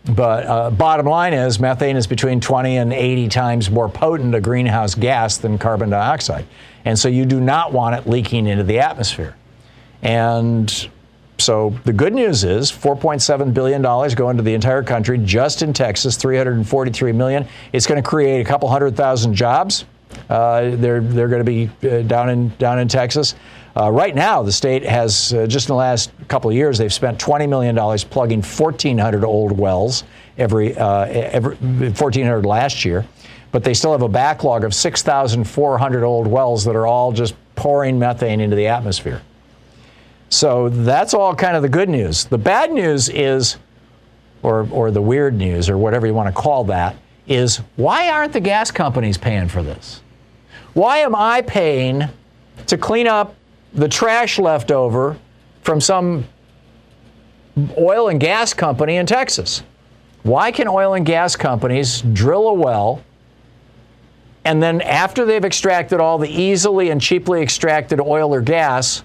[0.04, 4.40] But uh, bottom line is methane is between 20 and 80 times more potent a
[4.40, 6.44] greenhouse gas than carbon dioxide.
[6.84, 9.36] And so you do not want it leaking into the atmosphere.
[10.02, 10.88] And
[11.38, 16.16] so the good news is $4.7 billion going to the entire country, just in Texas,
[16.16, 17.46] 343 million.
[17.72, 19.84] It's going to create a couple hundred thousand jobs.
[20.28, 23.34] Uh, they're they're going to be uh, down in down in Texas.
[23.74, 26.92] Uh, right now, the state has uh, just in the last couple of years they've
[26.92, 30.04] spent 20 million dollars plugging 1,400 old wells
[30.36, 33.06] every uh, every 1,400 last year,
[33.50, 37.98] but they still have a backlog of 6,400 old wells that are all just pouring
[37.98, 39.22] methane into the atmosphere.
[40.28, 42.24] So that's all kind of the good news.
[42.24, 43.56] The bad news is,
[44.42, 46.94] or or the weird news, or whatever you want to call that,
[47.26, 50.02] is why aren't the gas companies paying for this?
[50.74, 52.04] Why am I paying
[52.66, 53.34] to clean up
[53.74, 55.16] the trash left over
[55.62, 56.24] from some
[57.78, 59.62] oil and gas company in Texas.
[60.22, 63.02] Why can oil and gas companies drill a well
[64.44, 69.04] and then, after they've extracted all the easily and cheaply extracted oil or gas,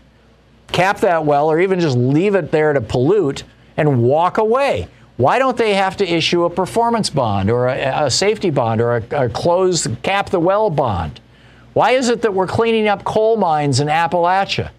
[0.72, 3.44] cap that well or even just leave it there to pollute
[3.78, 4.88] and walk away?
[5.18, 8.98] Why don't they have to issue a performance bond or a, a safety bond or
[8.98, 11.20] a, a closed cap the well bond?
[11.78, 14.72] Why is it that we're cleaning up coal mines in Appalachia?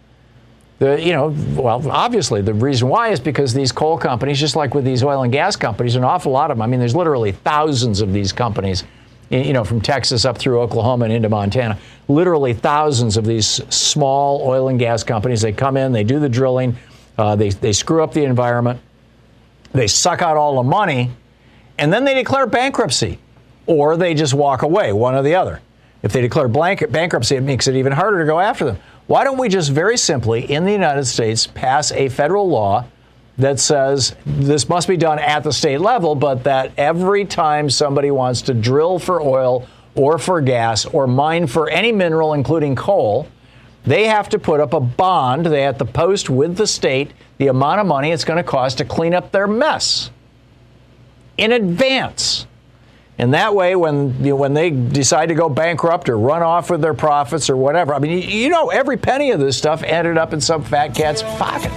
[0.80, 4.74] The, you know, well, obviously the reason why is because these coal companies, just like
[4.74, 6.62] with these oil and gas companies, an awful lot of them.
[6.62, 8.82] I mean, there's literally thousands of these companies
[9.30, 11.78] you know, from Texas up through Oklahoma and into Montana.
[12.08, 15.40] Literally thousands of these small oil and gas companies.
[15.40, 16.76] They come in, they do the drilling,
[17.16, 18.80] uh, they, they screw up the environment,
[19.70, 21.12] they suck out all the money,
[21.78, 23.20] and then they declare bankruptcy.
[23.66, 25.60] Or they just walk away, one or the other.
[26.02, 28.78] If they declare blanket bankruptcy, it makes it even harder to go after them.
[29.06, 32.84] Why don't we just very simply, in the United States, pass a federal law
[33.38, 38.10] that says this must be done at the state level, but that every time somebody
[38.10, 43.28] wants to drill for oil or for gas or mine for any mineral, including coal,
[43.84, 45.46] they have to put up a bond.
[45.46, 48.78] They have to post with the state the amount of money it's going to cost
[48.78, 50.10] to clean up their mess
[51.38, 52.46] in advance.
[53.18, 56.70] And that way, when you know, when they decide to go bankrupt or run off
[56.70, 59.82] with their profits or whatever, I mean, you, you know, every penny of this stuff
[59.82, 61.72] ended up in some fat cat's pocket.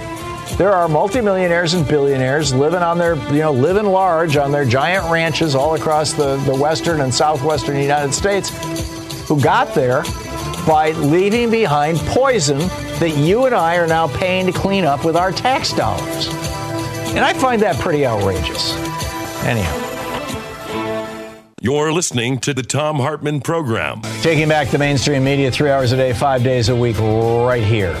[0.56, 5.10] There are multimillionaires and billionaires living on their, you know, living large on their giant
[5.10, 8.50] ranches all across the, the western and southwestern United States
[9.26, 10.02] who got there
[10.66, 12.58] by leaving behind poison
[13.00, 16.28] that you and I are now paying to clean up with our tax dollars.
[17.08, 18.74] And I find that pretty outrageous.
[19.44, 19.91] Anyhow.
[21.64, 24.02] You're listening to the Thom Hartmann Program.
[24.20, 27.94] Taking back the mainstream media three hours a day, five days a week, right here.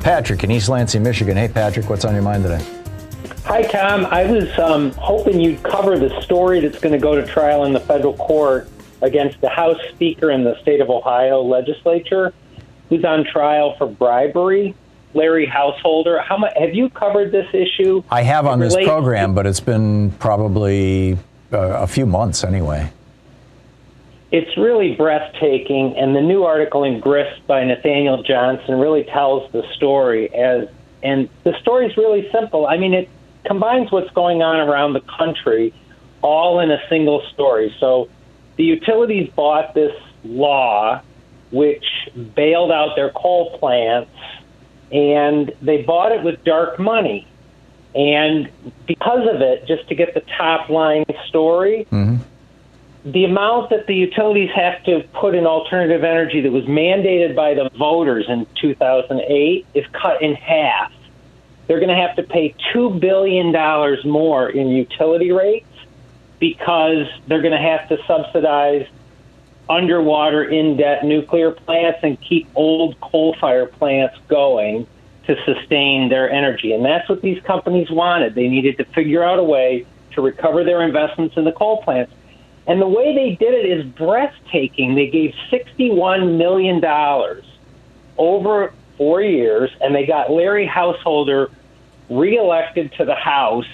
[0.00, 1.36] Patrick in East Lansing, Michigan.
[1.36, 2.75] Hey, Patrick, what's on your mind today?
[3.46, 4.06] Hi, Thom.
[4.06, 7.72] I was um, hoping you'd cover the story that's going to go to trial in
[7.72, 8.68] the federal court
[9.02, 12.34] against the House Speaker in the state of Ohio legislature,
[12.88, 14.74] who's on trial for bribery.
[15.14, 16.20] Larry Householder.
[16.20, 18.02] How much have you covered this issue?
[18.10, 21.16] I have on this program, but it's been probably
[21.52, 22.92] uh, a few months anyway.
[24.32, 29.62] It's really breathtaking, and the new article in Grist by Nathaniel Johnson really tells the
[29.74, 30.68] story as
[31.02, 32.66] and the story is really simple.
[32.66, 33.08] I mean, it
[33.46, 35.72] combines what's going on around the country
[36.22, 37.74] all in a single story.
[37.78, 38.08] So
[38.56, 39.92] the utilities bought this
[40.24, 41.02] law
[41.52, 41.84] which
[42.34, 44.10] bailed out their coal plants
[44.90, 47.26] and they bought it with dark money.
[47.94, 48.50] And
[48.86, 52.22] because of it, just to get the top line story, mm-hmm.
[53.10, 57.54] the amount that the utilities have to put in alternative energy that was mandated by
[57.54, 60.92] the voters in 2008 is cut in half.
[61.66, 63.52] They're going to have to pay $2 billion
[64.08, 65.66] more in utility rates
[66.38, 68.86] because they're going to have to subsidize
[69.68, 74.86] underwater in debt nuclear plants and keep old coal fire plants going
[75.26, 76.72] to sustain their energy.
[76.72, 78.34] And that's what these companies wanted.
[78.34, 82.12] They needed to figure out a way to recover their investments in the coal plants.
[82.68, 84.94] And the way they did it is breathtaking.
[84.94, 86.84] They gave $61 million
[88.18, 91.50] over four years, and they got Larry Householder
[92.08, 93.66] reelected to the House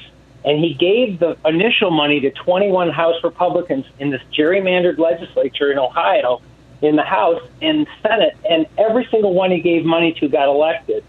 [0.44, 5.78] and he gave the initial money to 21 House Republicans in this gerrymandered legislature in
[5.78, 6.40] Ohio,
[6.80, 11.04] in the House and Senate, and every single one he gave money to got elected.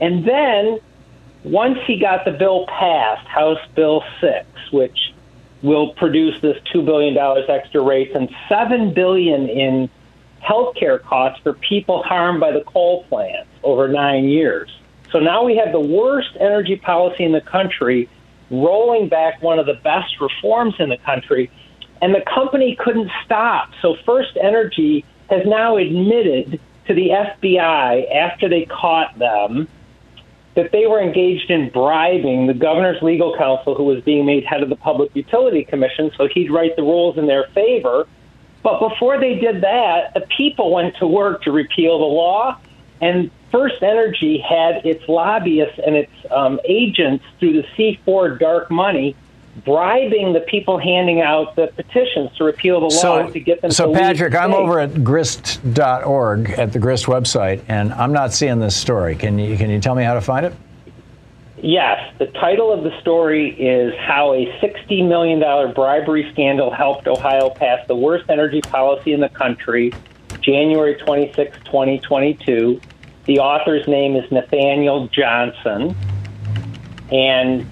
[0.00, 0.80] And then,
[1.44, 5.14] once he got the bill passed, House Bill 6, which
[5.62, 7.16] will produce this $2 billion
[7.48, 9.88] extra rates and 7 billion in
[10.44, 14.70] health care costs for people harmed by the coal plants over nine years.
[15.10, 18.08] So now we have the worst energy policy in the country
[18.50, 21.50] rolling back one of the best reforms in the country,
[22.02, 23.70] and the company couldn't stop.
[23.80, 29.66] So First Energy has now admitted to the FBI after they caught them
[30.54, 34.62] that they were engaged in bribing the governor's legal counsel, who was being made head
[34.62, 38.06] of the Public Utility Commission, so he'd write the rules in their favor.
[38.64, 42.58] But before they did that, the people went to work to repeal the law,
[43.00, 49.14] and First Energy had its lobbyists and its um, agents through the C4 dark money
[49.64, 53.70] bribing the people handing out the petitions to repeal the law so, to get them
[53.70, 58.58] so to Patrick, I'm over at grist.org at the Grist website, and I'm not seeing
[58.58, 59.14] this story.
[59.14, 60.54] Can you can you tell me how to find it?
[61.64, 65.40] Yes, the title of the story is How a $60 Million
[65.72, 69.90] Bribery Scandal Helped Ohio Pass the Worst Energy Policy in the Country,
[70.42, 72.78] January 26, 2022.
[73.24, 75.96] The author's name is Nathaniel Johnson,
[77.10, 77.66] and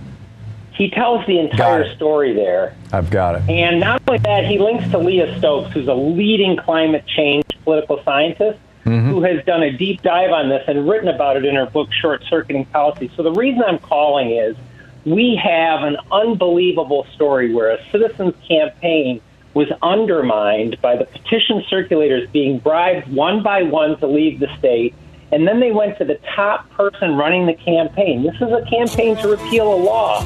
[0.73, 2.75] he tells the entire story there.
[2.95, 3.51] I've got it.
[3.51, 8.03] And not only that, he links to Leah Stokes, who's a leading climate change political
[8.05, 9.11] scientist Mm-hmm.
[9.11, 11.89] who has done a deep dive on this and written about it in her book
[11.93, 13.13] Short Circuiting Policy.
[13.17, 14.57] So the reason I'm calling is
[15.05, 19.21] we have an unbelievable story where a citizens campaign
[19.55, 24.95] was undermined by the petition circulators being bribed one by one to leave the state.
[25.31, 28.25] And then they went to the top person running the campaign.
[28.25, 30.25] This is a campaign to repeal a law.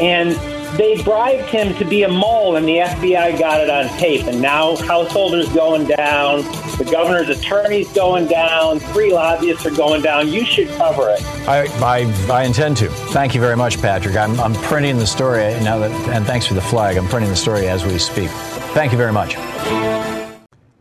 [0.00, 0.32] And
[0.76, 4.26] they bribed him to be a mole, and the FBI got it on tape.
[4.26, 6.42] And now householders going down,
[6.78, 10.28] the governor's attorney's going down, three lobbyists are going down.
[10.28, 11.22] You should cover it.
[11.48, 12.88] I, I, I intend to.
[12.88, 14.16] Thank you very much, Patrick.
[14.16, 16.96] I'm, I'm printing the story eh, now that, and thanks for the flag.
[16.96, 18.30] I'm printing the story as we speak.
[18.72, 19.36] Thank you very much.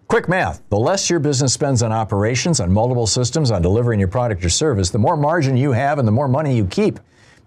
[0.07, 0.67] Quick math.
[0.69, 4.49] The less your business spends on operations, on multiple systems, on delivering your product or
[4.49, 6.99] service, the more margin you have and the more money you keep.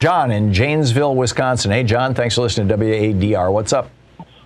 [0.00, 1.70] John in Janesville, Wisconsin.
[1.70, 3.52] Hey, John, thanks for listening to WADR.
[3.52, 3.90] What's up?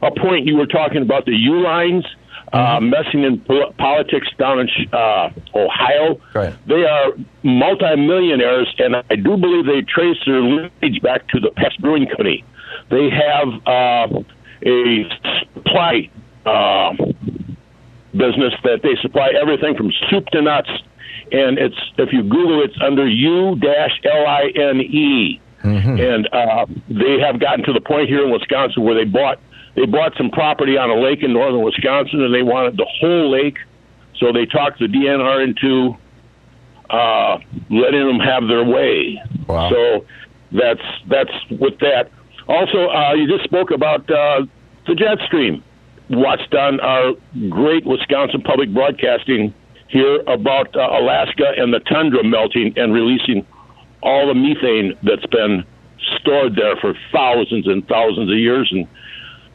[0.02, 2.04] A point you were talking about the U lines.
[2.52, 3.40] Uh, messing in
[3.78, 6.20] politics down in uh, Ohio.
[6.34, 6.54] Right.
[6.68, 11.80] They are multimillionaires, and I do believe they trace their lineage back to the Pabst
[11.80, 12.44] Brewing Company.
[12.90, 14.22] They have uh,
[14.64, 15.04] a
[15.54, 16.10] supply
[16.46, 16.94] uh,
[18.12, 20.70] business that they supply everything from soup to nuts,
[21.32, 26.66] and it's if you Google it's under U dash L I N E, and uh,
[26.88, 29.38] they have gotten to the point here in Wisconsin where they bought
[29.74, 33.30] they bought some property on a lake in northern Wisconsin, and they wanted the whole
[33.30, 33.58] lake,
[34.16, 35.96] so they talked the DNR into
[36.90, 37.38] uh,
[37.70, 39.20] letting them have their way.
[39.48, 39.70] Wow.
[39.70, 40.06] So
[40.52, 42.10] that's that's with that.
[42.46, 44.46] Also, uh, you just spoke about uh,
[44.86, 45.64] the jet stream.
[46.10, 47.12] Watched on our
[47.48, 49.54] great Wisconsin public broadcasting
[49.88, 53.46] here about uh, Alaska and the tundra melting and releasing
[54.04, 55.64] all the methane that's been
[56.20, 58.68] stored there for thousands and thousands of years.
[58.70, 58.86] And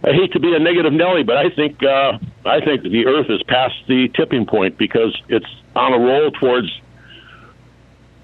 [0.04, 3.30] I hate to be a negative Nelly, but I think uh, I think the Earth
[3.30, 6.70] is past the tipping point because it's on a roll towards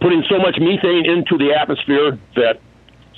[0.02, 2.60] putting so much methane into the atmosphere that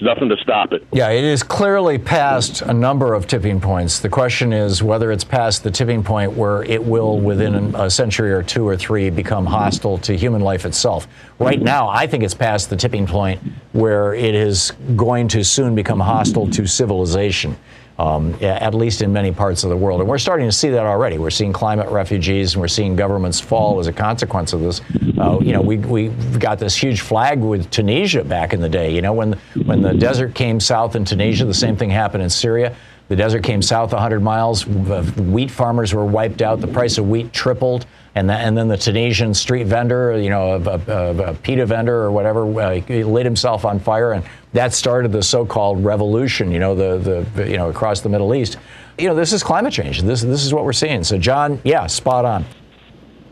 [0.01, 0.85] nothing to stop it.
[0.91, 3.99] Yeah, it is clearly past a number of tipping points.
[3.99, 8.31] The question is whether it's past the tipping point where it will, within a century
[8.31, 11.07] or two or three, become hostile to human life itself.
[11.39, 13.41] Right now, I think it's past the tipping point
[13.73, 17.57] where it is going to soon become hostile to civilization.
[17.99, 20.01] Um, at least in many parts of the world.
[20.01, 21.17] And we're starting to see that already.
[21.17, 24.81] We're seeing climate refugees and we're seeing governments fall as a consequence of this.
[25.17, 28.93] Uh, you know, we, we got this huge flag with Tunisia back in the day.
[28.93, 29.33] You know, when,
[29.65, 32.75] when the desert came south in Tunisia, the same thing happened in Syria.
[33.07, 34.65] The desert came south 100 miles.
[34.67, 36.59] Wheat farmers were wiped out.
[36.59, 37.85] The price of wheat tripled.
[38.15, 41.95] And, that, and then the Tunisian street vendor, you know, a, a, a pita vendor
[41.95, 44.25] or whatever, uh, lit himself on fire, and
[44.57, 48.57] that started the so-called revolution, you know, the, the you know across the Middle East.
[48.97, 50.01] You know, this is climate change.
[50.01, 51.03] This this is what we're seeing.
[51.03, 52.43] So, John, yeah, spot on.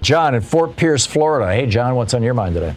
[0.01, 1.51] John in Fort Pierce, Florida.
[1.51, 2.75] Hey, John, what's on your mind today?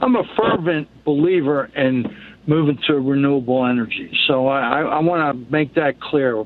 [0.00, 2.16] I'm a fervent believer in
[2.46, 4.16] moving to renewable energy.
[4.28, 6.44] So I, I, want to make that clear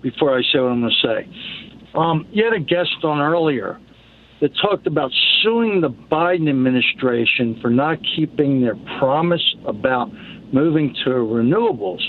[0.00, 1.88] before I say what I'm going to say.
[1.94, 3.78] Um, you had a guest on earlier
[4.42, 10.10] that talked about suing the Biden administration for not keeping their promise about
[10.52, 12.02] moving to renewables.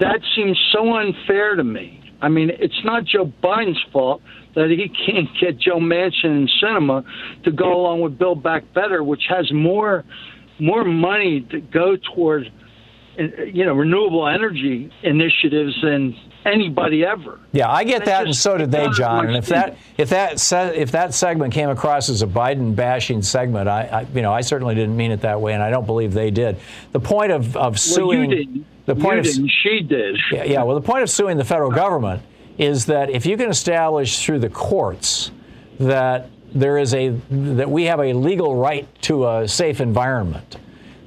[0.00, 2.00] That seems so unfair to me.
[2.20, 4.20] I mean, it's not Joe Biden's fault
[4.56, 7.04] that he can't get Joe Manchin and Sinema
[7.44, 10.04] to go along with Build Back Better, which has more
[10.60, 12.44] more money to go toward
[13.18, 17.38] you know, renewable energy initiatives than anybody ever.
[17.52, 19.26] Yeah, I get And that, and so did they, John.
[19.26, 23.22] And if that if that se- if that segment came across as a Biden bashing
[23.22, 25.86] segment, I, I you know I certainly didn't mean it that way, and I don't
[25.86, 26.56] believe they did.
[26.92, 28.66] The point of of Well, suing didn't.
[28.86, 29.50] the point you of didn't.
[29.62, 30.18] She did.
[30.32, 32.22] yeah, yeah, well, the point of suing the federal government
[32.58, 35.30] is that if you can establish through the courts
[35.80, 40.56] that there is a that we have a legal right to a safe environment,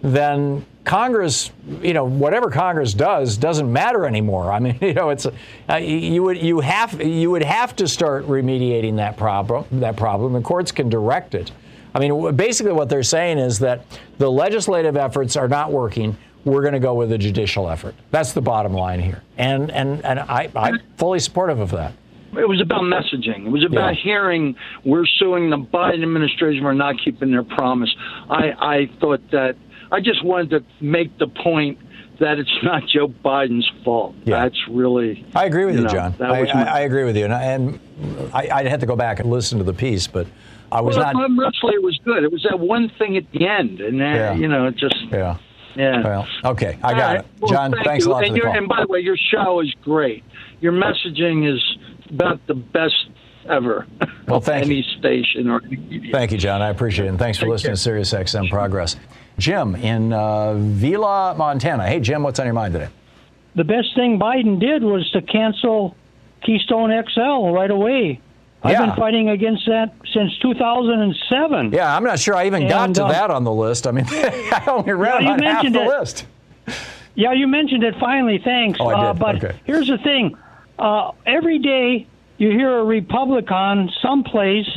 [0.02, 4.52] then Congress, you know, whatever Congress does doesn't matter anymore.
[4.54, 5.28] I mean, you know, it's
[5.70, 9.66] uh, you would you have you would have to start remediating that problem.
[9.82, 10.32] That problem.
[10.34, 11.52] The courts can direct it.
[11.94, 13.86] I mean, basically, what they're saying is that
[14.18, 16.18] the legislative efforts are not working.
[16.46, 17.94] We're going to go with a judicial effort.
[18.12, 21.92] That's the bottom line here, and and and I, I'm fully supportive of that.
[22.38, 23.48] It was about messaging.
[23.48, 24.02] It was about Yeah.
[24.04, 27.94] hearing we're suing the Biden administration for not keeping their promise.
[28.30, 29.56] I, I thought that
[29.92, 31.80] I just wanted to make the point
[32.20, 34.16] that it's not Joe Biden's fault.
[34.26, 34.44] Yeah.
[34.44, 35.26] That's really.
[35.36, 36.16] I agree with you, know, John.
[36.20, 37.80] I, my, I agree with you, and, I, and
[38.34, 40.28] I, I had to go back and listen to the piece, but
[40.72, 41.32] I was well, not.
[41.32, 42.24] mostly it was good.
[42.24, 44.34] It was that one thing at the end, and uh, Yeah.
[44.36, 45.38] you know, it just Yeah.
[45.76, 46.04] yeah.
[46.04, 47.20] Well, okay, I All got right.
[47.20, 47.72] it, Well, John.
[47.72, 48.12] thank thanks you.
[48.12, 48.58] a lot and for the call.
[48.58, 50.24] And by the way, your show is great.
[50.60, 51.64] Your messaging is
[52.10, 53.10] about the best
[53.48, 53.86] ever.
[54.28, 55.62] Well, thank any station or
[56.12, 56.62] Thank you, John.
[56.62, 57.10] I appreciate it.
[57.10, 58.98] And thanks for listening to Sirius XM Progress.
[59.38, 61.88] Jim in uh, Vila, Montana.
[61.88, 62.90] Hey, Jim, what's on your mind today?
[63.56, 65.96] the best thing Biden did was to cancel
[66.44, 68.20] Keystone XL right away.
[68.62, 71.72] I've been fighting against that since 2007.
[71.72, 73.88] Yeah, I'm not sure I even got to uh, that on the list.
[73.88, 75.88] I mean, I only read on half the mentioned it.
[75.88, 76.26] list.
[77.16, 78.38] Yeah, you mentioned it finally.
[78.44, 78.78] Thanks.
[78.80, 79.20] Oh, I Uh, did.
[79.20, 79.56] but Okay.
[79.66, 80.38] here's the thing:
[80.78, 82.06] uh, every day
[82.38, 84.70] you hear a Republican someplace,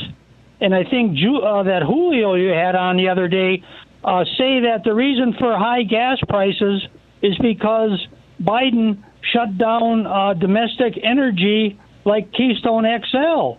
[0.62, 3.62] and I think Ju- uh, that Julio you had on the other day
[4.04, 6.86] uh, say that the reason for high gas prices
[7.22, 8.06] is because
[8.42, 13.58] Biden shut down uh, domestic energy like Keystone XL.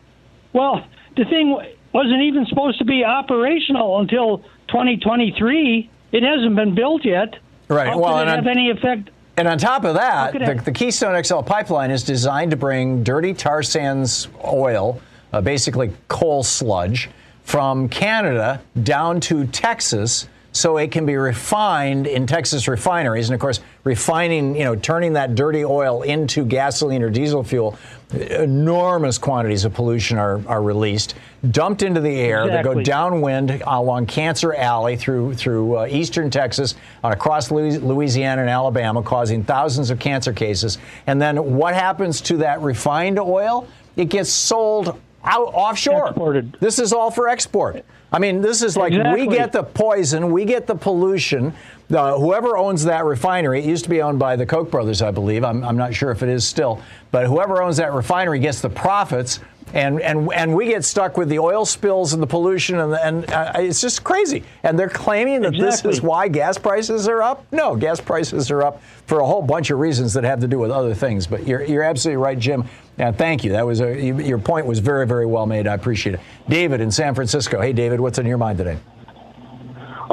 [0.54, 0.86] Well,
[1.16, 1.58] the thing
[1.94, 4.39] wasn't even supposed to be operational until
[4.70, 5.89] 2023.
[6.12, 7.36] It hasn't been built yet.
[7.68, 7.88] Right.
[7.88, 9.10] How well, could and it have any effect?
[9.38, 13.34] And on top of that, the, the Keystone XL pipeline is designed to bring dirty
[13.34, 17.10] tar sands oil, uh, basically coal sludge,
[17.52, 23.28] from Canada down to Texas so it can be refined in Texas refineries.
[23.28, 27.78] And of course, refining, you know, turning that dirty oil into gasoline or diesel fuel,
[28.14, 31.16] enormous quantities of pollution are, are released,
[31.52, 32.47] dumped into the air.
[32.47, 38.49] They go downwind along Cancer Alley through through uh, eastern Texas, on across Louisiana and
[38.49, 40.78] Alabama, causing thousands of cancer cases.
[41.06, 43.68] And then what happens to that refined oil?
[43.97, 46.07] It gets sold out offshore.
[46.09, 46.53] Exported.
[46.59, 47.84] This is all for export.
[48.13, 49.28] I mean, this is like Exactly.
[49.28, 51.53] we get the poison, we get the pollution.
[51.89, 55.11] Uh, whoever owns that refinery, it used to be owned by the Koch brothers, I
[55.11, 55.43] believe.
[55.45, 58.69] I'm, I'm not sure if it is still, but whoever owns that refinery gets the
[58.69, 59.39] profits,
[59.74, 63.32] and and and we get stuck with the oil spills and the pollution, and and
[63.32, 64.43] uh, it's just crazy.
[64.63, 67.45] And they're claiming that this is why gas prices are up.
[67.53, 70.59] No, gas prices are up for a whole bunch of reasons that have to do
[70.59, 71.26] with other things.
[71.28, 72.65] But you're you're absolutely right, Jim.
[72.98, 73.54] Yeah, thank you.
[73.54, 75.68] That was a, you, your point was very very well made.
[75.68, 76.22] I appreciate it.
[76.48, 77.62] David in San Francisco.
[77.62, 78.78] Hey, David, what's on your mind today?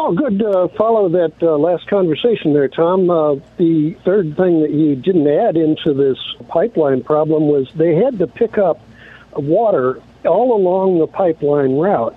[0.00, 0.40] Oh, good.
[0.40, 3.10] Uh, follow that uh, last conversation there, Thom.
[3.10, 6.16] Uh, the third thing that you didn't add into this
[6.48, 8.80] pipeline problem was they had to pick up
[9.34, 12.16] water all along the pipeline route.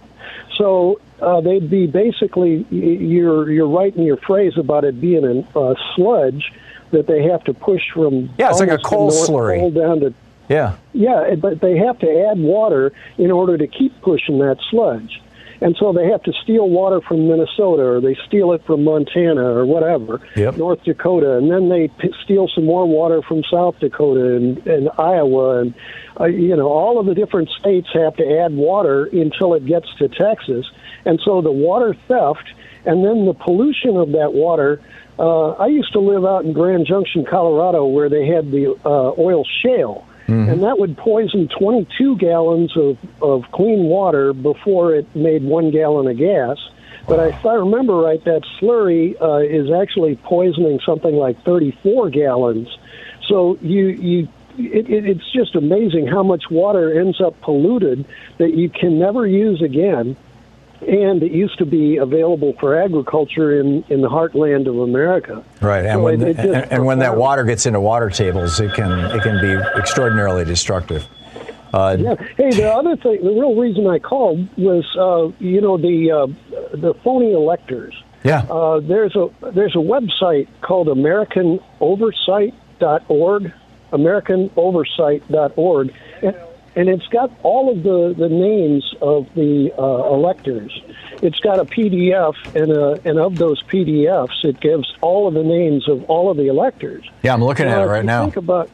[0.58, 5.60] So uh, they'd be basically you're you're right in your phrase about it being a
[5.60, 6.54] uh, sludge
[6.92, 9.74] that they have to push from Yeah, it's like a coal slurry.
[9.74, 10.14] Down to
[10.52, 10.76] Yeah.
[10.94, 15.22] yeah, but they have to add water in order to keep pushing that sludge.
[15.62, 19.44] And so they have to steal water from Minnesota or they steal it from Montana
[19.44, 20.58] or whatever, Yep.
[20.58, 24.90] North Dakota, and then they p- steal some more water from South Dakota and, and
[24.98, 25.60] Iowa.
[25.62, 25.74] And,
[26.20, 29.88] uh, you know, all of the different states have to add water until it gets
[30.00, 30.66] to Texas.
[31.06, 32.50] And so the water theft
[32.86, 34.82] and then the pollution of that water.
[35.20, 39.14] Uh, I used to live out in Grand Junction, Colorado, where they had the uh,
[39.20, 40.08] oil shale
[40.50, 46.08] and that would poison 22 gallons of, of clean water before it made one gallon
[46.08, 46.58] of gas.
[47.08, 52.68] But if I remember right, that slurry uh, is actually poisoning something like 34 gallons.
[53.28, 54.28] So you you.
[54.58, 58.06] It, it, it's just amazing how much water ends up polluted
[58.38, 60.18] that you can never use again,
[60.88, 65.44] and it used to be available for agriculture in, in the heartland of America.
[65.62, 68.60] Right, and So when it- it and, and when that water gets into water tables,
[68.60, 71.06] it can it can be extraordinarily destructive.
[71.74, 72.16] Uh, Yeah.
[72.36, 76.28] Hey, the other thing, the real reason I called was, uh, you know, the uh,
[76.76, 77.94] the phony electors.
[78.24, 78.42] Yeah.
[78.50, 83.52] Uh, there's a there's a website called AmericanOversight.org,
[83.94, 86.36] AmericanOversight.org, and,
[86.76, 90.72] and it's got all of the, the names of the uh, electors.
[91.22, 95.44] It's got a PDF, and a, and of those PDFs, it gives all of the
[95.44, 97.08] names of all of the electors.
[97.24, 98.24] Yeah, I'm looking at it right now.
[98.24, 98.70] Think about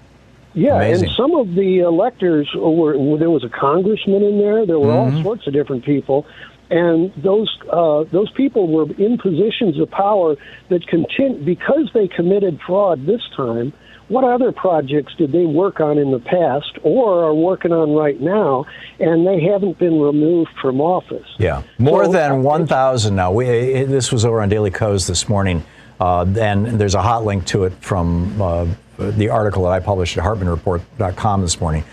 [0.53, 1.09] yeah, Amazing.
[1.09, 4.65] and some of the electors were there was a congressman in there.
[4.65, 5.17] There were Mhm.
[5.17, 6.25] all sorts of different people,
[6.71, 10.35] and those uh, those people were in positions of power
[10.69, 13.71] that continue because they committed fraud this time.
[14.09, 18.19] What other projects did they work on in the past or are working on right
[18.19, 18.65] now,
[18.99, 21.27] and they haven't been removed from office?
[21.37, 23.31] Yeah, more So, than 1,000 now.
[23.33, 25.61] We, it, this was over on Daily Kos this morning,
[25.99, 30.17] uh, and there's a hot link to it from uh, the article that I published
[30.17, 31.83] at HartmannReport.com this morning.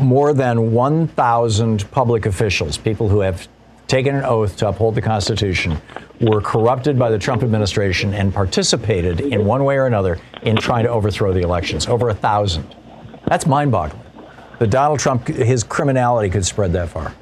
[0.00, 3.46] More than 1,000 public officials, people who have
[3.88, 5.76] taken an oath to uphold the Constitution,
[6.20, 10.84] were corrupted by the Trump administration and participated in one way or another in trying
[10.84, 11.86] to overthrow the elections.
[11.86, 12.74] Over a thousand.
[13.26, 14.02] That's mind-boggling.
[14.58, 17.14] That Donald Trump, his criminality could spread that far.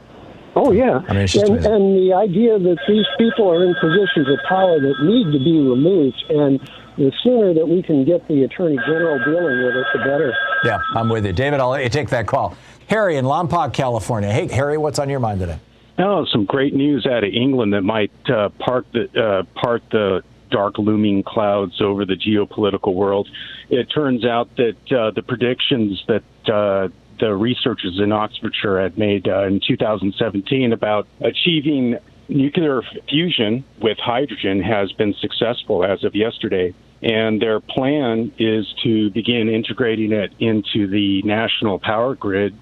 [0.59, 4.39] Oh yeah, I mean, and, and the idea that these people are in positions of
[4.49, 6.59] power that need to be removed, and
[6.97, 10.35] the sooner that we can get the attorney general dealing with it, the better.
[10.65, 11.35] Yeah, I'm with you.
[11.35, 12.57] David, I'll let you take that call.
[12.89, 14.33] Harry in Lompoc, California.
[14.33, 15.59] Hey, Harry, what's on your mind today?
[15.99, 20.23] Oh, some great news out of England that might uh, part the uh, part the
[20.51, 23.29] dark looming clouds over the geopolitical world.
[23.71, 26.23] It turns out that uh, the predictions that
[26.53, 26.89] uh,
[27.19, 31.97] the researchers in Oxfordshire had made uh, in 2017 about achieving
[32.29, 36.75] nuclear fusion with hydrogen has been successful as of yesterday.
[37.03, 42.55] And their plan is to begin integrating it into the national power grid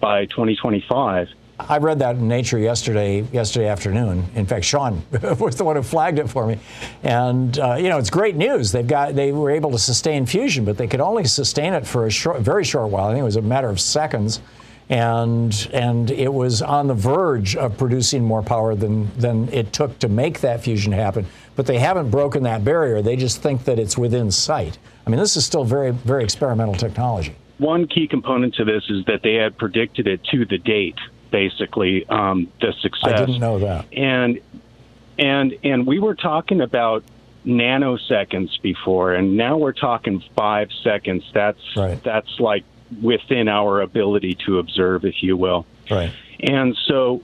[0.00, 1.28] by 2025.
[1.58, 4.24] I read that in Nature yesterday, yesterday afternoon.
[4.34, 5.02] In fact, Sean
[5.38, 6.58] was the one who flagged it for me,
[7.02, 8.72] and uh, you know it's great news.
[8.72, 12.06] They've got they were able to sustain fusion, but they could only sustain it for
[12.06, 13.06] a short, very short while.
[13.06, 14.40] I think it was a matter of seconds,
[14.90, 19.98] and and it was on the verge of producing more power than than it took
[20.00, 21.26] to make that fusion happen.
[21.56, 23.00] But they haven't broken that barrier.
[23.00, 24.76] They just think that it's within sight.
[25.06, 27.34] I mean, this is still very very experimental technology.
[27.58, 30.98] One key component to this is that they had predicted it to the date,
[31.30, 33.12] basically, um, the success.
[33.12, 33.86] I didn't know that.
[33.92, 34.40] And
[35.18, 37.04] and and we were talking about
[37.44, 41.24] nanoseconds before, and now we're talking five seconds.
[41.32, 42.64] That's that's like
[43.02, 45.66] within our ability to observe, if you will.
[45.90, 46.12] Right.
[46.40, 47.22] And so,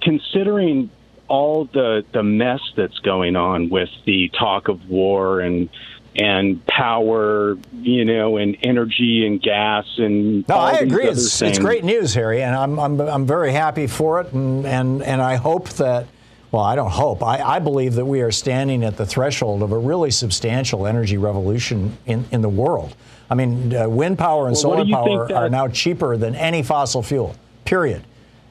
[0.00, 0.90] considering
[1.28, 5.68] all the the mess that's going on with the talk of war and
[6.16, 11.06] and power, you know, and energy and gas and No, I agree.
[11.06, 14.32] It's, it's great news, Harry, and I'm, I'm, I'm very happy for it.
[14.32, 16.06] And, and, and I hope that,
[16.50, 19.72] well, I don't hope, I, I believe that we are standing at the threshold of
[19.72, 22.94] a really substantial energy revolution in, in the world.
[23.30, 26.62] I mean, uh, wind power and Well, solar power think are now cheaper than any
[26.62, 27.34] fossil fuel,
[27.64, 28.04] period.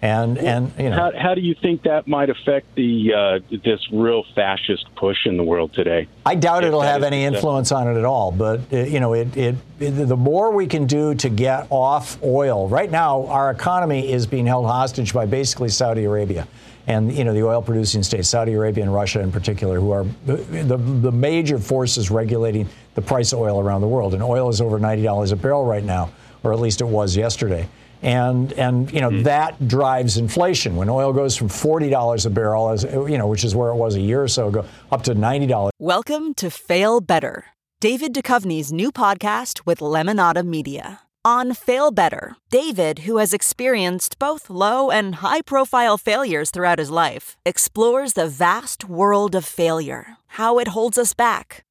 [0.03, 0.95] And, and you know.
[0.95, 5.37] How, how do you think that might affect the uh, this real fascist push in
[5.37, 6.07] the world today?
[6.25, 8.31] I doubt If it'll have any influence on it at all.
[8.31, 12.21] But uh, you know, it, it, it the more we can do to get off
[12.23, 12.67] oil.
[12.67, 16.47] Right now, our economy is being held hostage by basically Saudi Arabia,
[16.87, 20.05] and you know the oil producing states, Saudi Arabia and Russia in particular, who are
[20.25, 24.15] the, the, the major forces regulating the price of oil around the world.
[24.15, 26.09] And oil is over ninety dollars a barrel right now,
[26.41, 27.69] or at least it was yesterday.
[28.01, 29.23] And and you know mm-hmm.
[29.23, 30.75] that drives inflation.
[30.75, 33.75] When oil goes from forty dollars a barrel, as you know, which is where it
[33.75, 35.71] was a year or so ago, up to ninety dollars.
[35.77, 37.45] Welcome to Fail Better,
[37.79, 41.01] David Duchovny's new podcast with Lemonada Media.
[41.23, 46.89] On Fail Better, David, who has experienced both low and high profile failures throughout his
[46.89, 51.63] life, explores the vast world of failure, how it holds us back,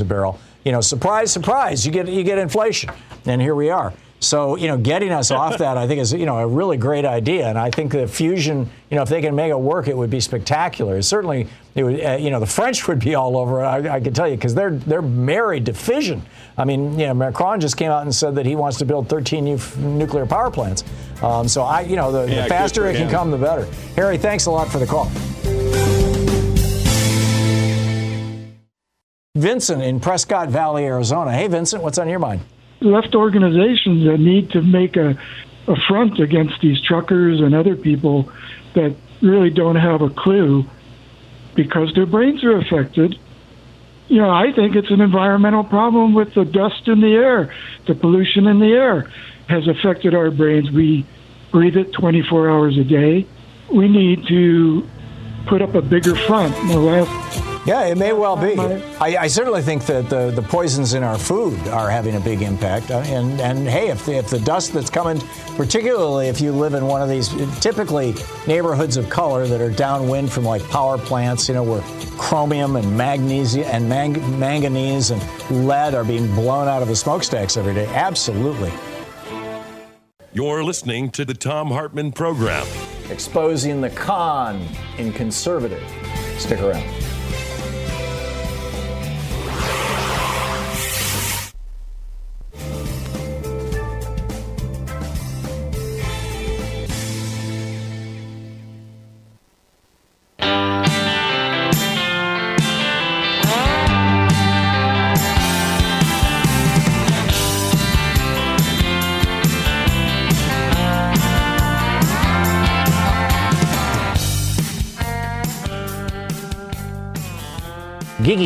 [0.00, 0.38] A barrel.
[0.64, 2.90] You know, surprise, surprise, you get you get inflation,
[3.26, 3.92] and here we are.
[4.22, 7.06] So you know, getting us off that, I think, is you know a really great
[7.06, 9.96] idea, and I think that fusion, you know, if they can make it work, it
[9.96, 11.00] would be spectacular.
[11.00, 13.66] Certainly, it would, uh, you know, the French would be all over it.
[13.66, 16.20] I, I can tell you because they're they're married to fission.
[16.58, 19.08] I mean, you know, Macron just came out and said that he wants to build
[19.08, 20.84] 13 new f- nuclear power plants.
[21.22, 23.10] Um, so I, you know, the, Yeah, the faster it can him.
[23.10, 23.64] come, the better.
[23.96, 25.10] Harry, thanks a lot for the call.
[29.40, 31.32] Vincent in Prescott Valley, Arizona.
[31.32, 32.42] Hey, Vincent, what's on your mind?
[32.80, 35.18] left organizations that need to make a,
[35.68, 38.30] a front against these truckers and other people
[38.74, 40.64] that really don't have a clue
[41.54, 43.18] because their brains are affected.
[44.08, 47.54] You know, I think it's an environmental problem with the dust in the air,
[47.86, 49.10] the pollution in the air
[49.48, 50.70] has affected our brains.
[50.70, 51.04] We
[51.50, 53.26] breathe it 24 hours a day.
[53.72, 54.88] We need to
[55.46, 56.54] put up a bigger front.
[56.68, 58.58] The last yeah, it may well be.
[58.58, 62.40] I, I, certainly think that the, the poisons in our food are having a big
[62.40, 62.90] impact.
[62.90, 65.20] Uh, and, and hey, if the, if the dust that's coming,
[65.56, 67.28] particularly if you live in one of these
[67.60, 68.14] typically
[68.46, 71.82] neighborhoods of color that are downwind from like power plants, you know, where
[72.16, 77.58] chromium and magnesium and mang- manganese and lead are being blown out of the smokestacks
[77.58, 78.72] every day, absolutely.
[80.32, 82.66] You're listening to the Thom Hartmann Program.
[83.10, 85.82] Exposing the con in conservative.
[86.38, 87.09] Stick around.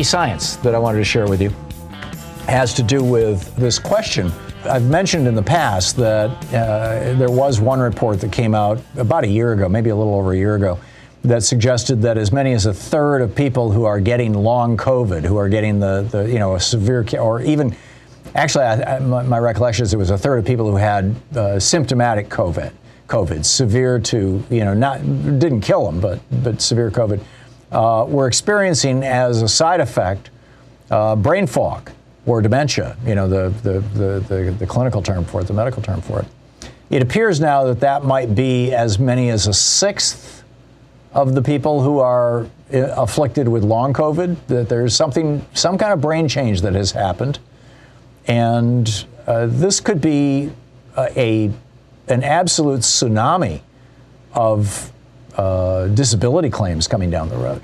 [0.03, 1.51] Science that I wanted to share with you
[2.47, 4.31] has to do with this question.
[4.65, 9.23] I've mentioned in the past that uh, there was one report that came out about
[9.23, 10.79] a year ago, maybe a little over a year ago,
[11.23, 15.23] that suggested that as many as a third of people who are getting long COVID,
[15.23, 17.75] who are getting the, the you know, a severe, or even,
[18.35, 21.15] actually, I, I, my, my, recollection is it was a third of people who had
[21.35, 22.71] uh, symptomatic COVID,
[23.07, 24.99] COVID, severe to, you know, not,
[25.39, 27.23] didn't kill them, but, but severe COVID
[27.71, 30.29] uh, we're experiencing as a side effect
[30.91, 31.91] uh, brain fog
[32.25, 35.81] or dementia, you know, the, the, the, the, the clinical term for it, the medical
[35.81, 36.25] term for it.
[36.89, 40.43] It appears now that that might be as many as a sixth
[41.13, 45.93] of the people who are uh, afflicted with long COVID, that there's something, some kind
[45.93, 47.39] of brain change that has happened.
[48.27, 50.51] And uh, this could be
[50.97, 51.51] a,
[52.07, 53.61] an absolute tsunami
[54.33, 54.91] of
[55.37, 57.61] uh, disability claims coming down the road.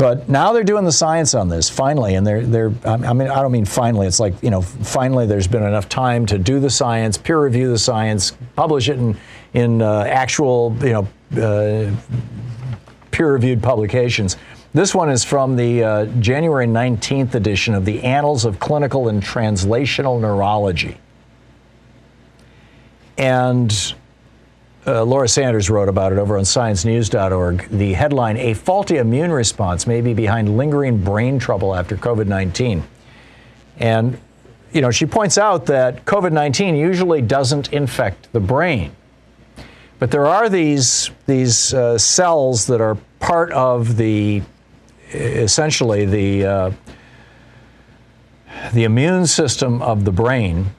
[0.00, 2.72] But now they're doing the science on this finally, and they're they're.
[2.86, 4.06] I mean, I don't mean finally.
[4.06, 7.68] It's like you know, finally there's been enough time to do the science, peer review
[7.68, 9.14] the science, publish it in
[9.52, 11.94] in uh, actual you know uh,
[13.10, 14.38] peer reviewed publications.
[14.72, 19.22] This one is from the uh, January 19th edition of the Annals of Clinical and
[19.22, 20.96] Translational Neurology.
[23.18, 23.94] And
[24.86, 27.68] uh, Laura Sanders wrote about it over on sciencenews.org.
[27.68, 32.82] The headline A faulty immune response may be behind lingering brain trouble after COVID 19.
[33.78, 34.18] And,
[34.72, 38.92] you know, she points out that COVID 19 usually doesn't infect the brain.
[39.98, 44.40] But there are these, these uh, cells that are part of the,
[45.12, 46.70] essentially, the, uh,
[48.72, 50.70] the immune system of the brain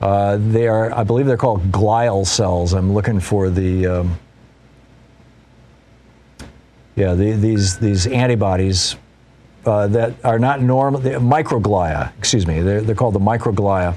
[0.00, 2.74] uh, they are, I believe they're called glial cells.
[2.74, 4.18] I'm looking for the, um,
[6.94, 8.96] yeah, the, these, these antibodies
[9.64, 13.96] uh, that are not normal, the microglia, excuse me, they're, they're called the microglia.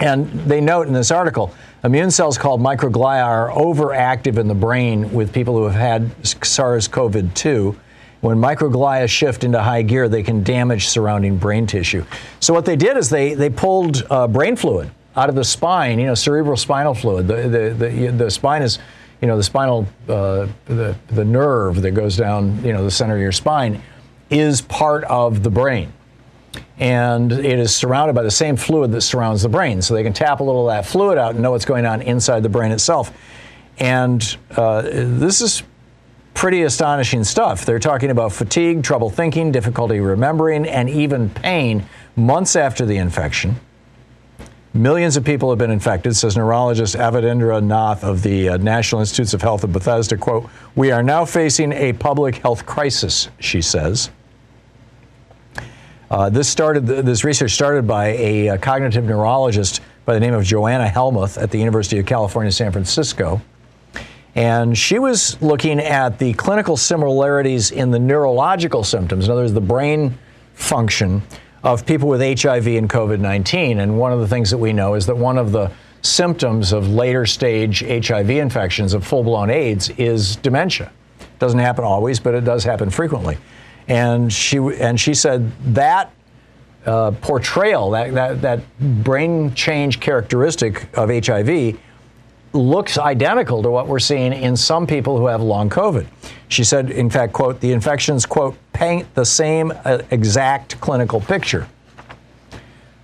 [0.00, 5.12] And they note in this article, immune cells called microglia are overactive in the brain
[5.12, 7.76] with people who have had SARS CoV 2.
[8.22, 12.04] When microglia shift into high gear, they can damage surrounding brain tissue.
[12.38, 15.98] So what they did is they they pulled uh, brain fluid out of the spine.
[15.98, 17.26] You know, cerebral spinal fluid.
[17.26, 18.78] The the the, the spine is,
[19.20, 23.16] you know, the spinal uh, the the nerve that goes down you know the center
[23.16, 23.82] of your spine
[24.30, 25.92] is part of the brain.
[26.78, 29.82] And it is surrounded by the same fluid that surrounds the brain.
[29.82, 32.02] So they can tap a little of that fluid out and know what's going on
[32.02, 33.12] inside the brain itself.
[33.78, 35.64] And uh, this is
[36.34, 37.64] pretty astonishing stuff.
[37.64, 41.84] They're talking about fatigue, trouble thinking, difficulty remembering, and even pain
[42.16, 43.56] months after the infection.
[44.74, 49.34] Millions of people have been infected, says neurologist Avindra Nath of the uh, National Institutes
[49.34, 50.16] of Health of Bethesda.
[50.16, 54.10] Quote, We are now facing a public health crisis, she says.
[56.10, 56.86] Uh, this started.
[56.86, 61.50] This research started by a, a cognitive neurologist by the name of Joanna Hellmuth at
[61.50, 63.40] the University of California, San Francisco.
[64.34, 69.52] And she was looking at the clinical similarities in the neurological symptoms, in other words,
[69.52, 70.18] the brain
[70.54, 71.22] function
[71.62, 73.80] of people with HIV and COVID 19.
[73.80, 75.70] And one of the things that we know is that one of the
[76.02, 80.90] symptoms of later stage HIV infections of full blown AIDS is dementia.
[81.20, 83.38] It doesn't happen always, but it does happen frequently.
[83.86, 86.12] And she and she said that
[86.86, 91.78] uh, portrayal, that, that that brain change characteristic of HIV,
[92.52, 96.06] looks identical to what we're seeing in some people who have long COVID.
[96.48, 101.66] She said, in fact, quote, the infections, quote, paint the same uh, exact clinical picture.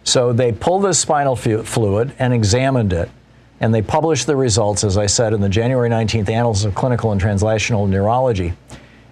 [0.04, 3.10] So they pulled the spinal fluid and examined it,
[3.60, 7.12] and they published the results, as I said, in the January 19th Annals of Clinical
[7.12, 8.54] and Translational Neurology.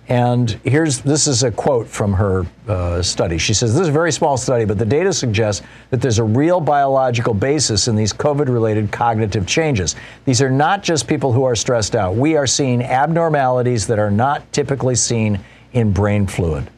[0.09, 3.39] And here's this is a quote from her uh, study.
[3.39, 6.25] She says, This is a very small study, but the data suggests that there's a
[6.25, 9.97] real biological basis in these COVID related cognitive changes.
[10.25, 12.15] These are not just people who are stressed out.
[12.15, 15.41] We are seeing abnormalities that are not typically seen
[15.73, 16.71] in brain fluid.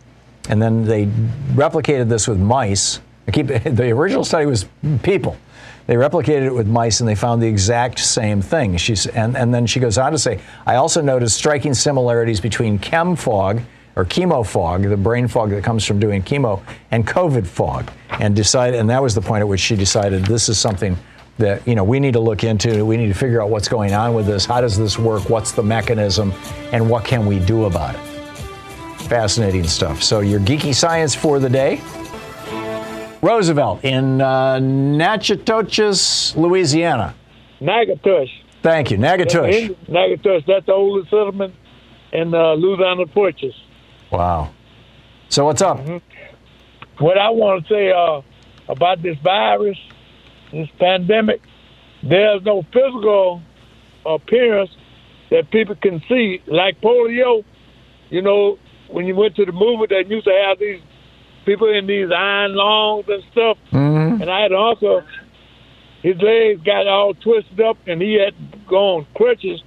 [0.48, 1.04] And then they
[1.52, 3.00] replicated this with mice.
[3.26, 4.64] I keep, the original study was
[5.02, 5.36] people.
[5.88, 8.76] They replicated it with mice and they found the exact same thing.
[8.76, 12.78] She's, and, and then she goes on to say, I also noticed striking similarities between
[12.78, 13.62] chem fog
[13.96, 17.90] or chemo fog, the brain fog that comes from doing chemo, and COVID fog.
[18.20, 20.94] And decided, and that was the point at which she decided this is something
[21.38, 22.84] that you know we need to look into.
[22.84, 24.44] We need to figure out what's going on with this.
[24.44, 25.30] How does this work?
[25.30, 26.34] What's the mechanism?
[26.72, 28.00] And what can we do about it?
[29.08, 30.02] Fascinating stuff.
[30.02, 31.80] So your geeky science for the day.
[33.20, 37.14] Roosevelt in uh, Natchitoches, Louisiana.
[37.60, 38.30] Natchitoches.
[38.62, 39.76] Thank you, Natchitoches.
[39.88, 40.44] Natchitoches.
[40.46, 41.54] That's the oldest settlement
[42.12, 43.54] in uh, Louisiana Purchase.
[44.10, 44.50] Wow.
[45.28, 45.78] So what's up?
[45.78, 47.04] Mm-hmm.
[47.04, 48.22] What I want to say uh,
[48.68, 49.78] about this virus,
[50.52, 51.40] this pandemic,
[52.02, 53.42] there's no physical
[54.06, 54.70] appearance
[55.30, 57.44] that people can see, like polio.
[58.10, 58.58] You know,
[58.88, 60.80] when you went to the movie, they used to have these
[61.48, 63.56] people in these iron lungs and stuff.
[63.72, 64.20] Mm-hmm.
[64.22, 65.02] And I had an uncle,
[66.02, 68.34] his legs got all twisted up, and he had
[68.68, 69.62] gone crutches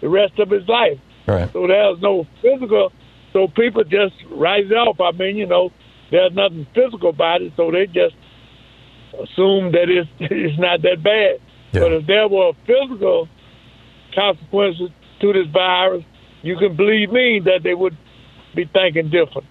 [0.00, 0.98] the rest of his life.
[1.26, 1.52] Right.
[1.52, 2.92] So was no physical.
[3.32, 5.00] So people just write it off.
[5.00, 5.70] I mean, you know,
[6.12, 8.14] there's nothing physical about it, so they just
[9.14, 11.40] assume that it's it's not that bad.
[11.72, 11.80] Yeah.
[11.80, 13.28] But if there were physical
[14.14, 16.04] consequences to this virus,
[16.42, 17.96] you can believe me that they would
[18.54, 19.48] be thinking different.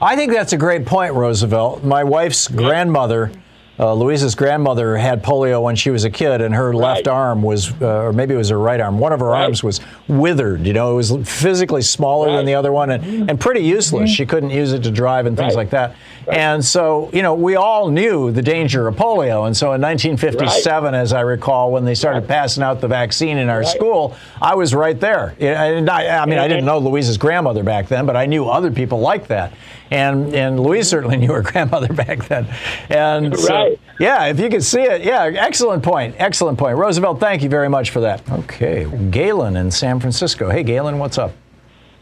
[0.00, 1.82] I think that's a great point, Roosevelt.
[1.82, 3.32] My wife's grandmother,
[3.78, 6.94] uh, Louisa's grandmother, had polio when she was a kid, and her right.
[6.94, 9.44] left arm was, uh, or maybe it was her right arm, one of her right.
[9.44, 10.66] arms was withered.
[10.66, 12.36] You know, it was physically smaller right.
[12.36, 14.10] than the other one and, and pretty useless.
[14.10, 14.14] Mm-hmm.
[14.14, 15.96] She couldn't use it to drive and things like that.
[16.28, 19.46] And so, you know, we all knew the danger of polio.
[19.46, 23.48] And so in 1957, as I recall, when they started passing out the vaccine in
[23.48, 25.36] our school, I was right there.
[25.38, 28.70] And I, I mean, I didn't know Louise's grandmother back then, but I knew other
[28.70, 29.52] people like that.
[29.90, 32.48] And and Louise certainly knew her grandmother back then.
[32.90, 36.16] And so, yeah, if you could see it, yeah, excellent point.
[36.18, 36.76] Excellent point.
[36.76, 38.28] Roosevelt, thank you very much for that.
[38.28, 40.50] Okay, Galen in San Francisco.
[40.50, 41.32] Hey, Galen, what's up?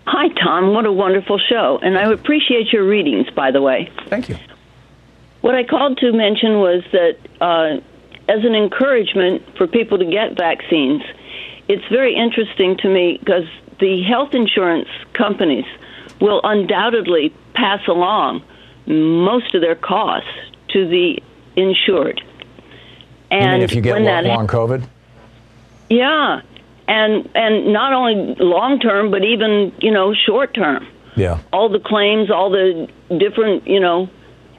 [0.06, 0.74] Hi, Thom.
[0.74, 1.78] What a wonderful show.
[1.82, 3.90] And I appreciate your readings, by the way.
[4.08, 4.36] Thank you.
[5.40, 7.80] What I called to mention was that uh,
[8.28, 11.02] as an encouragement for people to get vaccines,
[11.68, 13.44] it's very interesting to me because
[13.80, 15.66] the health insurance companies
[16.20, 18.42] will undoubtedly pass along
[18.86, 20.28] most of their costs
[20.68, 21.22] to the
[21.56, 22.22] insured.
[23.30, 24.86] And if you get long, long COVID?
[25.90, 26.42] Yeah,
[26.86, 30.86] and and not only long term, but even you know short term.
[31.16, 31.40] Yeah.
[31.52, 34.08] All the claims, all the different you know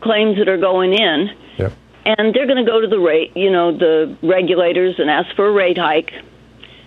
[0.01, 1.30] claims that are going in.
[1.57, 1.73] Yep.
[2.05, 5.47] And they're going to go to the rate, you know, the regulators and ask for
[5.47, 6.11] a rate hike.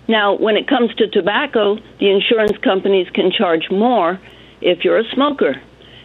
[0.07, 4.21] Now, when it comes to tobacco, the insurance companies can charge more
[4.61, 5.61] if you're a smoker.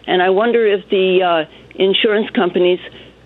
[0.06, 1.44] And I wonder if the uh,
[1.76, 2.80] insurance companies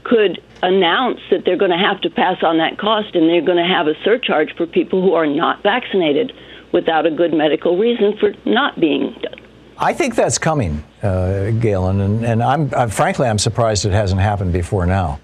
[0.05, 3.59] could announce that they're going to have to pass on that cost and they're going
[3.59, 6.33] to have a surcharge for people who are not vaccinated
[6.73, 9.41] without a good medical reason for not being done.
[9.79, 14.21] I think that's coming, uh, Galen, and, and I'm, I'm, frankly I'm surprised it hasn't
[14.21, 15.21] happened before now.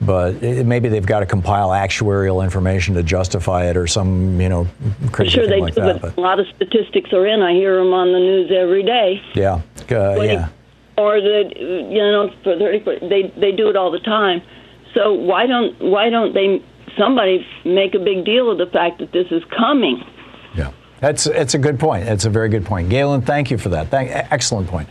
[0.00, 4.48] But it, maybe they've got to compile actuarial information to justify it, or some you
[4.48, 4.68] know
[5.10, 6.00] crazy sure thing they like do, that.
[6.00, 7.42] But a lot of statistics are in.
[7.42, 9.20] I hear them on the news every day.
[9.34, 9.60] Yeah,
[9.90, 10.50] uh, yeah.
[10.96, 12.78] Or that you know for thirty,
[13.08, 14.40] they they do it all the time.
[14.94, 16.62] So why don't why don't they
[16.96, 20.02] somebody make a big deal of the fact that this is coming?
[20.54, 22.08] Yeah, that's it's a good point.
[22.08, 23.22] It's a very good point, Galen.
[23.22, 23.88] Thank you for that.
[23.88, 24.88] Thank, excellent point.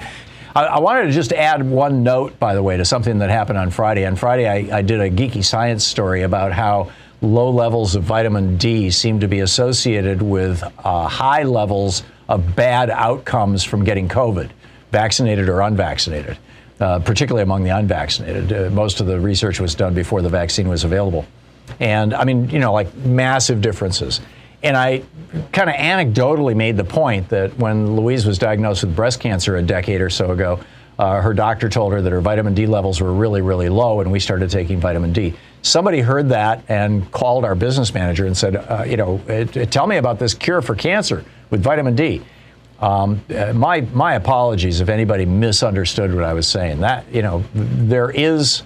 [0.55, 3.59] I, I, wanted to just add one note, by the way, to something that happened
[3.59, 4.05] on Friday.
[4.05, 6.91] On Friday, I, I did a geeky science story about how
[7.21, 12.89] low levels of vitamin D seem to be associated with uh, high levels of bad
[12.89, 14.49] outcomes from getting COVID,
[14.91, 16.37] vaccinated or unvaccinated
[16.79, 18.53] uh, particularly among the unvaccinated.
[18.53, 21.25] Uh, most of the research was done before the vaccine was available.
[21.79, 24.21] And I mean, you know, like massive differences.
[24.63, 25.03] And I
[25.51, 29.61] kind of anecdotally made the point that when Louise was diagnosed with breast cancer a
[29.61, 30.59] decade or so ago,
[30.97, 34.11] Uh, her doctor told her that her vitamin D levels were really, really low, and
[34.11, 35.31] we started taking vitamin D.
[35.61, 39.21] Somebody heard that and called our business manager and said, uh, you know,
[39.69, 42.21] tell me about this cure for cancer with vitamin D.
[42.79, 46.81] Um, uh, my my apologies if anybody misunderstood what I was saying.
[46.81, 48.63] That you know, there is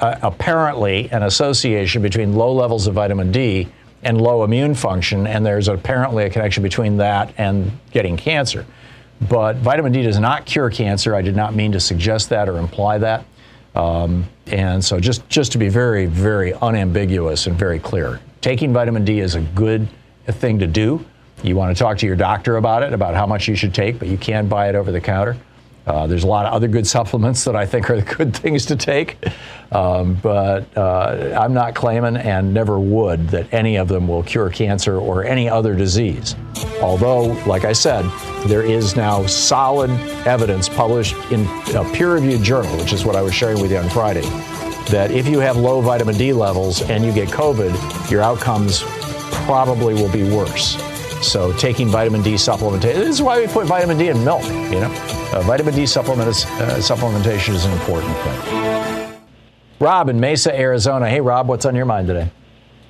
[0.00, 3.68] uh, apparently an association between low levels of vitamin D
[4.02, 8.66] and low immune function, and there's apparently a connection between that and getting cancer.
[9.28, 11.14] But vitamin D does not cure cancer.
[11.14, 13.24] I did not mean to suggest that or imply that.
[13.76, 19.04] Um, and so, just just to be very, very unambiguous and very clear, taking vitamin
[19.04, 19.88] D is a good
[20.26, 21.04] thing to do.
[21.42, 23.98] You want to talk to your doctor about it, about how much you should take,
[23.98, 25.36] but you can buy it over the counter.
[25.84, 28.76] Uh, there's a lot of other good supplements that I think are good things to
[28.76, 29.18] take,
[29.72, 34.50] um, but uh, I'm not claiming and never would that any of them will cure
[34.50, 36.36] cancer or any other disease.
[36.80, 38.04] Although, like I said,
[38.46, 39.90] there is now solid
[40.26, 43.78] evidence published in a peer reviewed journal, which is what I was sharing with you
[43.78, 44.28] on Friday,
[44.90, 48.84] that if you have low vitamin D levels and you get COVID, your outcomes
[49.46, 50.91] probably will be worse.
[51.22, 54.80] So taking vitamin D supplementation, this is why we put vitamin D in milk, you
[54.80, 54.92] know.
[55.32, 59.22] Uh, vitamin D supplement is, uh, supplementation is an important thing.
[59.78, 61.08] Rob in Mesa, Arizona.
[61.08, 62.30] Hey, Rob, what's on your mind today?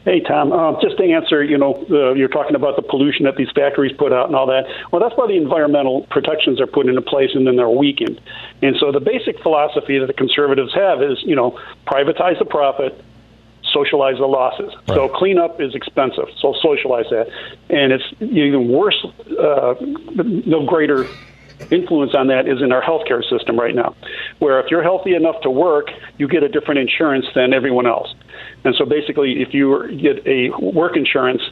[0.04, 0.52] Hey, Thom.
[0.52, 3.92] Uh, just to answer, you know, uh, you're talking about the pollution that these factories
[3.96, 4.64] put out and all that.
[4.90, 8.20] Well, that's why the environmental protections are put into place and then they're weakened.
[8.62, 11.56] And so the basic philosophy that the conservatives have is, you know,
[11.86, 13.00] privatize the profit,
[13.72, 14.72] socialize the losses.
[14.88, 14.96] Right.
[14.96, 17.28] So cleanup is expensive, so socialize that.
[17.70, 19.04] And it's even worse,
[19.38, 21.06] uh, no greater
[21.70, 23.94] influence on that is in our healthcare system right now,
[24.38, 28.14] where if you're healthy enough to work, you get a different insurance than everyone else.
[28.64, 31.42] And so basically, if you get a work insurance,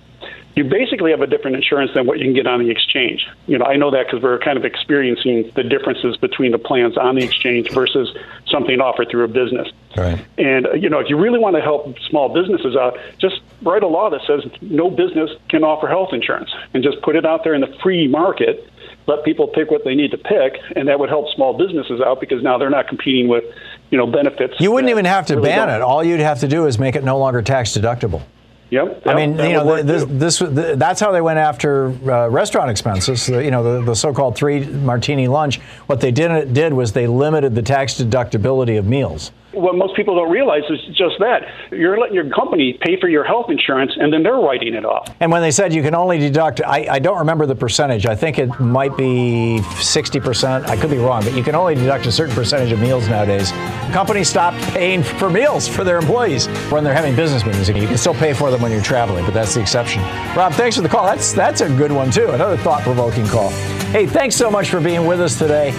[0.57, 3.27] you basically have a different insurance than what you can get on the exchange.
[3.47, 6.97] You know, I know that because we're kind of experiencing the differences between the plans
[6.97, 8.15] on the exchange versus
[8.47, 9.69] something offered through a business.
[9.97, 10.25] Right.
[10.39, 13.83] And uh, you know, if you really want to help small businesses out, just write
[13.83, 17.45] a law that says no business can offer health insurance, and just put it out
[17.45, 18.69] there in the free market.
[19.07, 22.21] Let people pick what they need to pick, and that would help small businesses out
[22.21, 23.45] because now they're not competing with,
[23.91, 24.55] you know, benefits.
[24.61, 25.77] You wouldn't even have to really ban don't.
[25.77, 25.83] it.
[25.83, 28.23] All you'd have to do is make it no longer tax deductible.
[28.69, 29.03] Yep.
[29.07, 33.27] I mean, you know, this, this, this, that's how they went after uh, restaurant expenses.
[33.27, 35.59] The, you know, the, the, so-called three martini lunch.
[35.87, 40.15] What they did did was they limited the tax deductibility of meals what most people
[40.15, 44.13] don't realize is just that you're letting your company pay for your health insurance and
[44.13, 45.09] then they're writing it off.
[45.21, 48.07] And when they said you can only deduct, I, I don't remember the percentage.
[48.07, 50.67] I think it might be 60%.
[50.67, 53.51] I could be wrong, but you can only deduct a certain percentage of meals nowadays.
[53.93, 57.69] Companies stopped paying for meals for their employees when they're having business meetings.
[57.69, 60.03] You can still pay for them when you're traveling, but that's the exception.
[60.37, 61.07] Rob, thanks for the call.
[61.07, 62.31] That's that's a good one too.
[62.31, 63.51] Another thought-provoking call.
[63.91, 65.71] Hey, thanks so much for being with us today.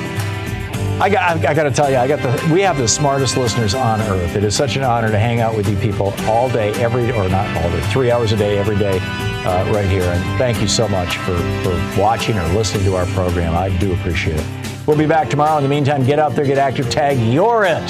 [1.01, 3.73] I got, I got to tell you, I got the, we have the smartest listeners
[3.73, 4.35] on earth.
[4.35, 7.27] It is such an honor to hang out with you people all day, every, or
[7.27, 10.03] not all day, three hours a day, every day, uh, right here.
[10.03, 13.55] And thank you so much for, for watching or listening to our program.
[13.55, 14.45] I do appreciate it.
[14.85, 15.57] We'll be back tomorrow.
[15.57, 17.89] In the meantime, get out there, get active, tag you're it.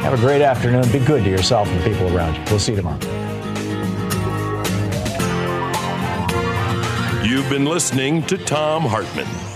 [0.00, 0.90] Have a great afternoon.
[0.90, 2.42] Be good to yourself and the people around you.
[2.46, 2.98] We'll see you tomorrow.
[7.22, 9.55] You've been listening to Thom Hartmann.